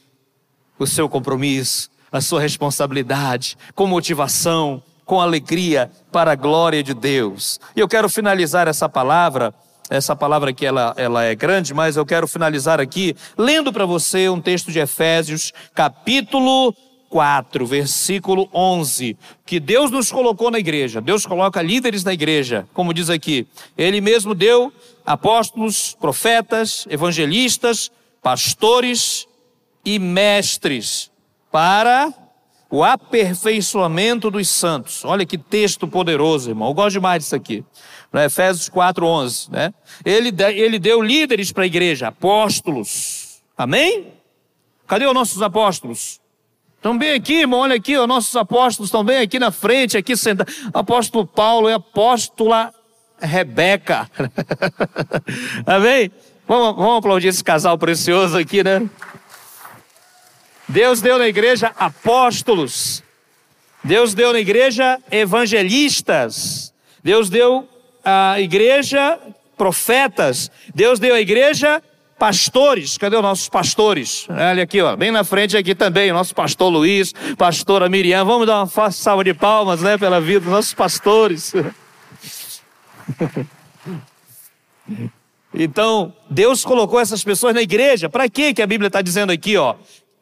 o 0.80 0.88
seu 0.88 1.08
compromisso, 1.08 1.92
a 2.12 2.20
sua 2.20 2.42
responsabilidade, 2.42 3.56
com 3.76 3.86
motivação, 3.86 4.82
com 5.06 5.22
alegria, 5.22 5.92
para 6.12 6.32
a 6.32 6.36
glória 6.36 6.82
de 6.82 6.96
Deus. 6.96 7.60
E 7.76 7.80
eu 7.80 7.88
quero 7.88 8.10
finalizar 8.10 8.68
essa 8.68 8.90
palavra, 8.90 9.54
essa 9.90 10.16
palavra 10.16 10.50
aqui 10.50 10.66
ela, 10.66 10.94
ela 10.98 11.24
é 11.24 11.36
grande, 11.36 11.74
mas 11.74 11.96
eu 11.96 12.06
quero 12.06 12.28
finalizar 12.28 12.80
aqui 12.80 13.16
lendo 13.38 13.72
para 13.72 13.86
você 13.86 14.28
um 14.30 14.42
texto 14.42 14.72
de 14.72 14.80
Efésios, 14.80 15.54
capítulo 15.74 16.76
4, 17.10 17.66
versículo 17.66 18.50
11, 18.54 19.16
que 19.46 19.60
Deus 19.60 19.92
nos 19.92 20.12
colocou 20.12 20.50
na 20.50 20.60
igreja. 20.60 21.00
Deus 21.00 21.26
coloca 21.26 21.62
líderes 21.62 22.04
na 22.04 22.14
igreja, 22.14 22.68
como 22.74 22.94
diz 22.94 23.10
aqui. 23.10 23.48
Ele 23.78 24.02
mesmo 24.02 24.34
deu 24.34 24.74
apóstolos, 25.06 25.96
profetas, 26.00 26.86
evangelistas, 26.90 27.92
pastores 28.22 29.28
e 29.86 30.00
mestres 30.00 31.12
para 31.52 32.12
o 32.70 32.84
aperfeiçoamento 32.84 34.30
dos 34.32 34.50
santos. 34.50 35.06
Olha 35.06 35.26
que 35.26 35.38
texto 35.38 35.88
poderoso, 35.88 36.50
irmão. 36.50 36.70
Eu 36.70 36.74
gosto 36.74 36.94
demais 36.94 37.24
disso 37.24 37.36
aqui. 37.36 37.64
No 38.16 38.22
Efésios 38.22 38.70
4:11, 38.70 39.52
né? 39.52 39.74
Ele, 40.06 40.34
ele 40.54 40.80
deu 40.80 41.02
líderes 41.02 41.52
para 41.52 41.64
a 41.64 41.66
igreja, 41.66 42.08
apóstolos. 42.08 43.42
Amém? 43.58 44.14
Cadê 44.88 45.06
os 45.06 45.14
nossos 45.14 45.42
apóstolos? 45.42 46.22
Estão 46.78 46.98
bem 46.98 47.12
aqui, 47.12 47.42
irmão, 47.42 47.60
olha 47.60 47.76
aqui, 47.76 47.98
os 47.98 48.08
nossos 48.08 48.34
apóstolos 48.38 48.88
estão 48.88 49.04
bem 49.04 49.18
aqui 49.18 49.38
na 49.38 49.52
frente, 49.52 49.98
aqui 49.98 50.16
sentados. 50.16 50.56
Apóstolo 50.74 51.28
Paulo 51.28 51.70
e 51.70 51.74
apóstola 51.74 52.74
Rebeca. 53.20 54.10
Amém? 55.68 56.10
Vamos, 56.48 56.78
vamos 56.78 57.00
aplaudir 57.00 57.28
esse 57.28 57.44
casal 57.44 57.78
precioso 57.78 58.38
aqui, 58.38 58.64
né? 58.64 58.90
Deus 60.70 61.02
deu 61.02 61.20
na 61.20 61.28
igreja 61.28 61.74
apóstolos. 61.78 63.04
Deus 63.84 64.14
deu 64.14 64.32
na 64.32 64.40
igreja 64.40 65.02
evangelistas. 65.12 66.74
Deus 67.04 67.30
deu 67.30 67.75
à 68.06 68.40
igreja 68.40 69.20
profetas. 69.58 70.52
Deus 70.74 71.00
deu 71.00 71.16
à 71.16 71.20
igreja 71.20 71.82
pastores. 72.18 72.98
Cadê 72.98 73.16
os 73.16 73.22
nossos 73.22 73.50
pastores? 73.50 74.28
Olha 74.30 74.64
aqui, 74.64 74.82
ó, 74.82 74.96
bem 74.96 75.12
na 75.12 75.24
frente 75.24 75.58
aqui 75.58 75.76
também, 75.76 76.12
o 76.12 76.14
nosso 76.14 76.34
pastor 76.34 76.70
Luiz, 76.70 77.14
pastora 77.38 77.90
Miriam. 77.90 78.24
Vamos 78.24 78.48
dar 78.48 78.64
uma 78.64 78.92
salva 78.92 79.24
de 79.24 79.34
palmas, 79.34 79.82
né, 79.82 79.98
pela 79.98 80.22
vida 80.22 80.42
dos 80.42 80.52
nossos 80.52 80.74
pastores. 80.74 81.54
Então, 85.58 86.14
Deus 86.30 86.66
colocou 86.66 87.00
essas 87.00 87.24
pessoas 87.24 87.56
na 87.56 87.62
igreja. 87.62 88.10
Para 88.10 88.28
quê 88.28 88.54
que 88.54 88.62
a 88.62 88.68
Bíblia 88.68 88.88
está 88.88 89.02
dizendo 89.02 89.32
aqui, 89.32 89.56
ó? 89.56 89.76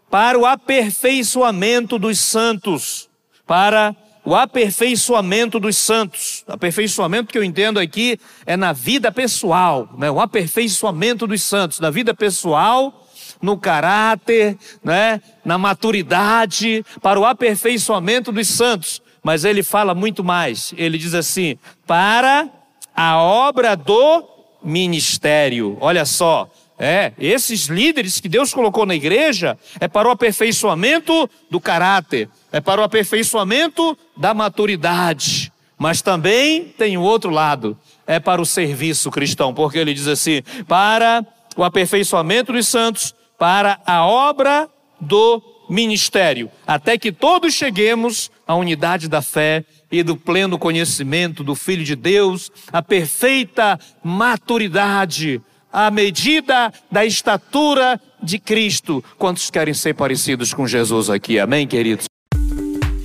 Para 0.10 0.38
o 0.38 0.46
aperfeiçoamento 0.46 1.98
dos 1.98 2.20
santos. 2.20 3.10
Para 3.48 3.96
o 4.26 4.36
aperfeiçoamento 4.36 5.60
dos 5.60 5.78
santos. 5.78 6.44
Aperfeiçoamento 6.48 7.32
que 7.32 7.38
eu 7.38 7.44
entendo 7.44 7.80
aqui 7.80 8.20
é 8.46 8.56
na 8.56 8.72
vida 8.72 9.12
pessoal, 9.12 9.90
né? 9.98 10.10
O 10.10 10.20
aperfeiçoamento 10.20 11.28
dos 11.28 11.42
santos, 11.44 11.80
na 11.80 11.90
vida 11.90 12.14
pessoal, 12.14 13.08
no 13.42 13.58
caráter, 13.58 14.58
né? 14.84 15.22
Na 15.44 15.58
maturidade, 15.58 16.86
para 17.02 17.20
o 17.20 17.26
aperfeiçoamento 17.26 18.32
dos 18.32 18.48
santos. 18.48 19.02
Mas 19.22 19.44
ele 19.44 19.64
fala 19.64 19.94
muito 19.94 20.24
mais. 20.24 20.74
Ele 20.78 20.98
diz 20.98 21.14
assim: 21.14 21.58
para 21.86 22.50
a 22.96 23.18
obra 23.18 23.76
do 23.76 24.30
ministério. 24.64 25.78
Olha 25.82 26.06
só, 26.06 26.50
é, 26.78 27.14
esses 27.20 27.68
líderes 27.68 28.20
que 28.20 28.28
Deus 28.28 28.54
colocou 28.54 28.86
na 28.86 28.96
igreja 28.96 29.58
é 29.80 29.88
para 29.88 30.08
o 30.08 30.12
aperfeiçoamento 30.12 31.30
do 31.50 31.60
caráter, 31.60 32.30
é 32.52 32.60
para 32.60 32.82
o 32.82 32.84
aperfeiçoamento 32.84 33.98
da 34.18 34.34
maturidade, 34.34 35.52
mas 35.78 36.02
também 36.02 36.66
tem 36.78 36.98
o 36.98 37.02
outro 37.02 37.30
lado, 37.30 37.78
é 38.08 38.20
para 38.20 38.42
o 38.42 38.46
serviço 38.46 39.12
cristão, 39.12 39.54
porque 39.54 39.78
ele 39.78 39.94
diz 39.94 40.08
assim: 40.08 40.42
para 40.68 41.26
o 41.56 41.64
aperfeiçoamento 41.64 42.52
dos 42.52 42.68
santos, 42.68 43.14
para 43.38 43.80
a 43.86 44.06
obra 44.06 44.68
do 45.00 45.42
ministério, 45.70 46.50
até 46.66 46.98
que 46.98 47.12
todos 47.12 47.54
cheguemos 47.54 48.32
à 48.48 48.56
unidade 48.56 49.08
da 49.08 49.22
fé 49.22 49.64
e 49.92 50.04
do 50.04 50.16
pleno 50.16 50.58
conhecimento 50.58 51.44
do 51.44 51.56
Filho 51.56 51.84
de 51.84 51.96
Deus, 51.96 52.52
a 52.72 52.82
perfeita 52.82 53.80
maturidade 54.04 55.42
à 55.74 55.90
medida 55.90 56.72
da 56.92 57.04
estatura 57.04 58.00
de 58.22 58.38
Cristo. 58.38 59.04
Quantos 59.18 59.50
querem 59.50 59.74
ser 59.74 59.96
parecidos 59.96 60.54
com 60.54 60.68
Jesus 60.68 61.10
aqui? 61.10 61.40
Amém, 61.40 61.68
queridos? 61.68 62.06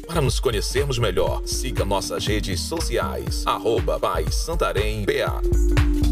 Para 0.07 0.21
nos 0.21 0.39
conhecermos 0.39 0.99
melhor, 0.99 1.43
siga 1.47 1.85
nossas 1.85 2.27
redes 2.27 2.61
sociais, 2.61 3.43
arroba 3.47 3.99
Santarém 4.31 5.05
BA. 5.05 6.08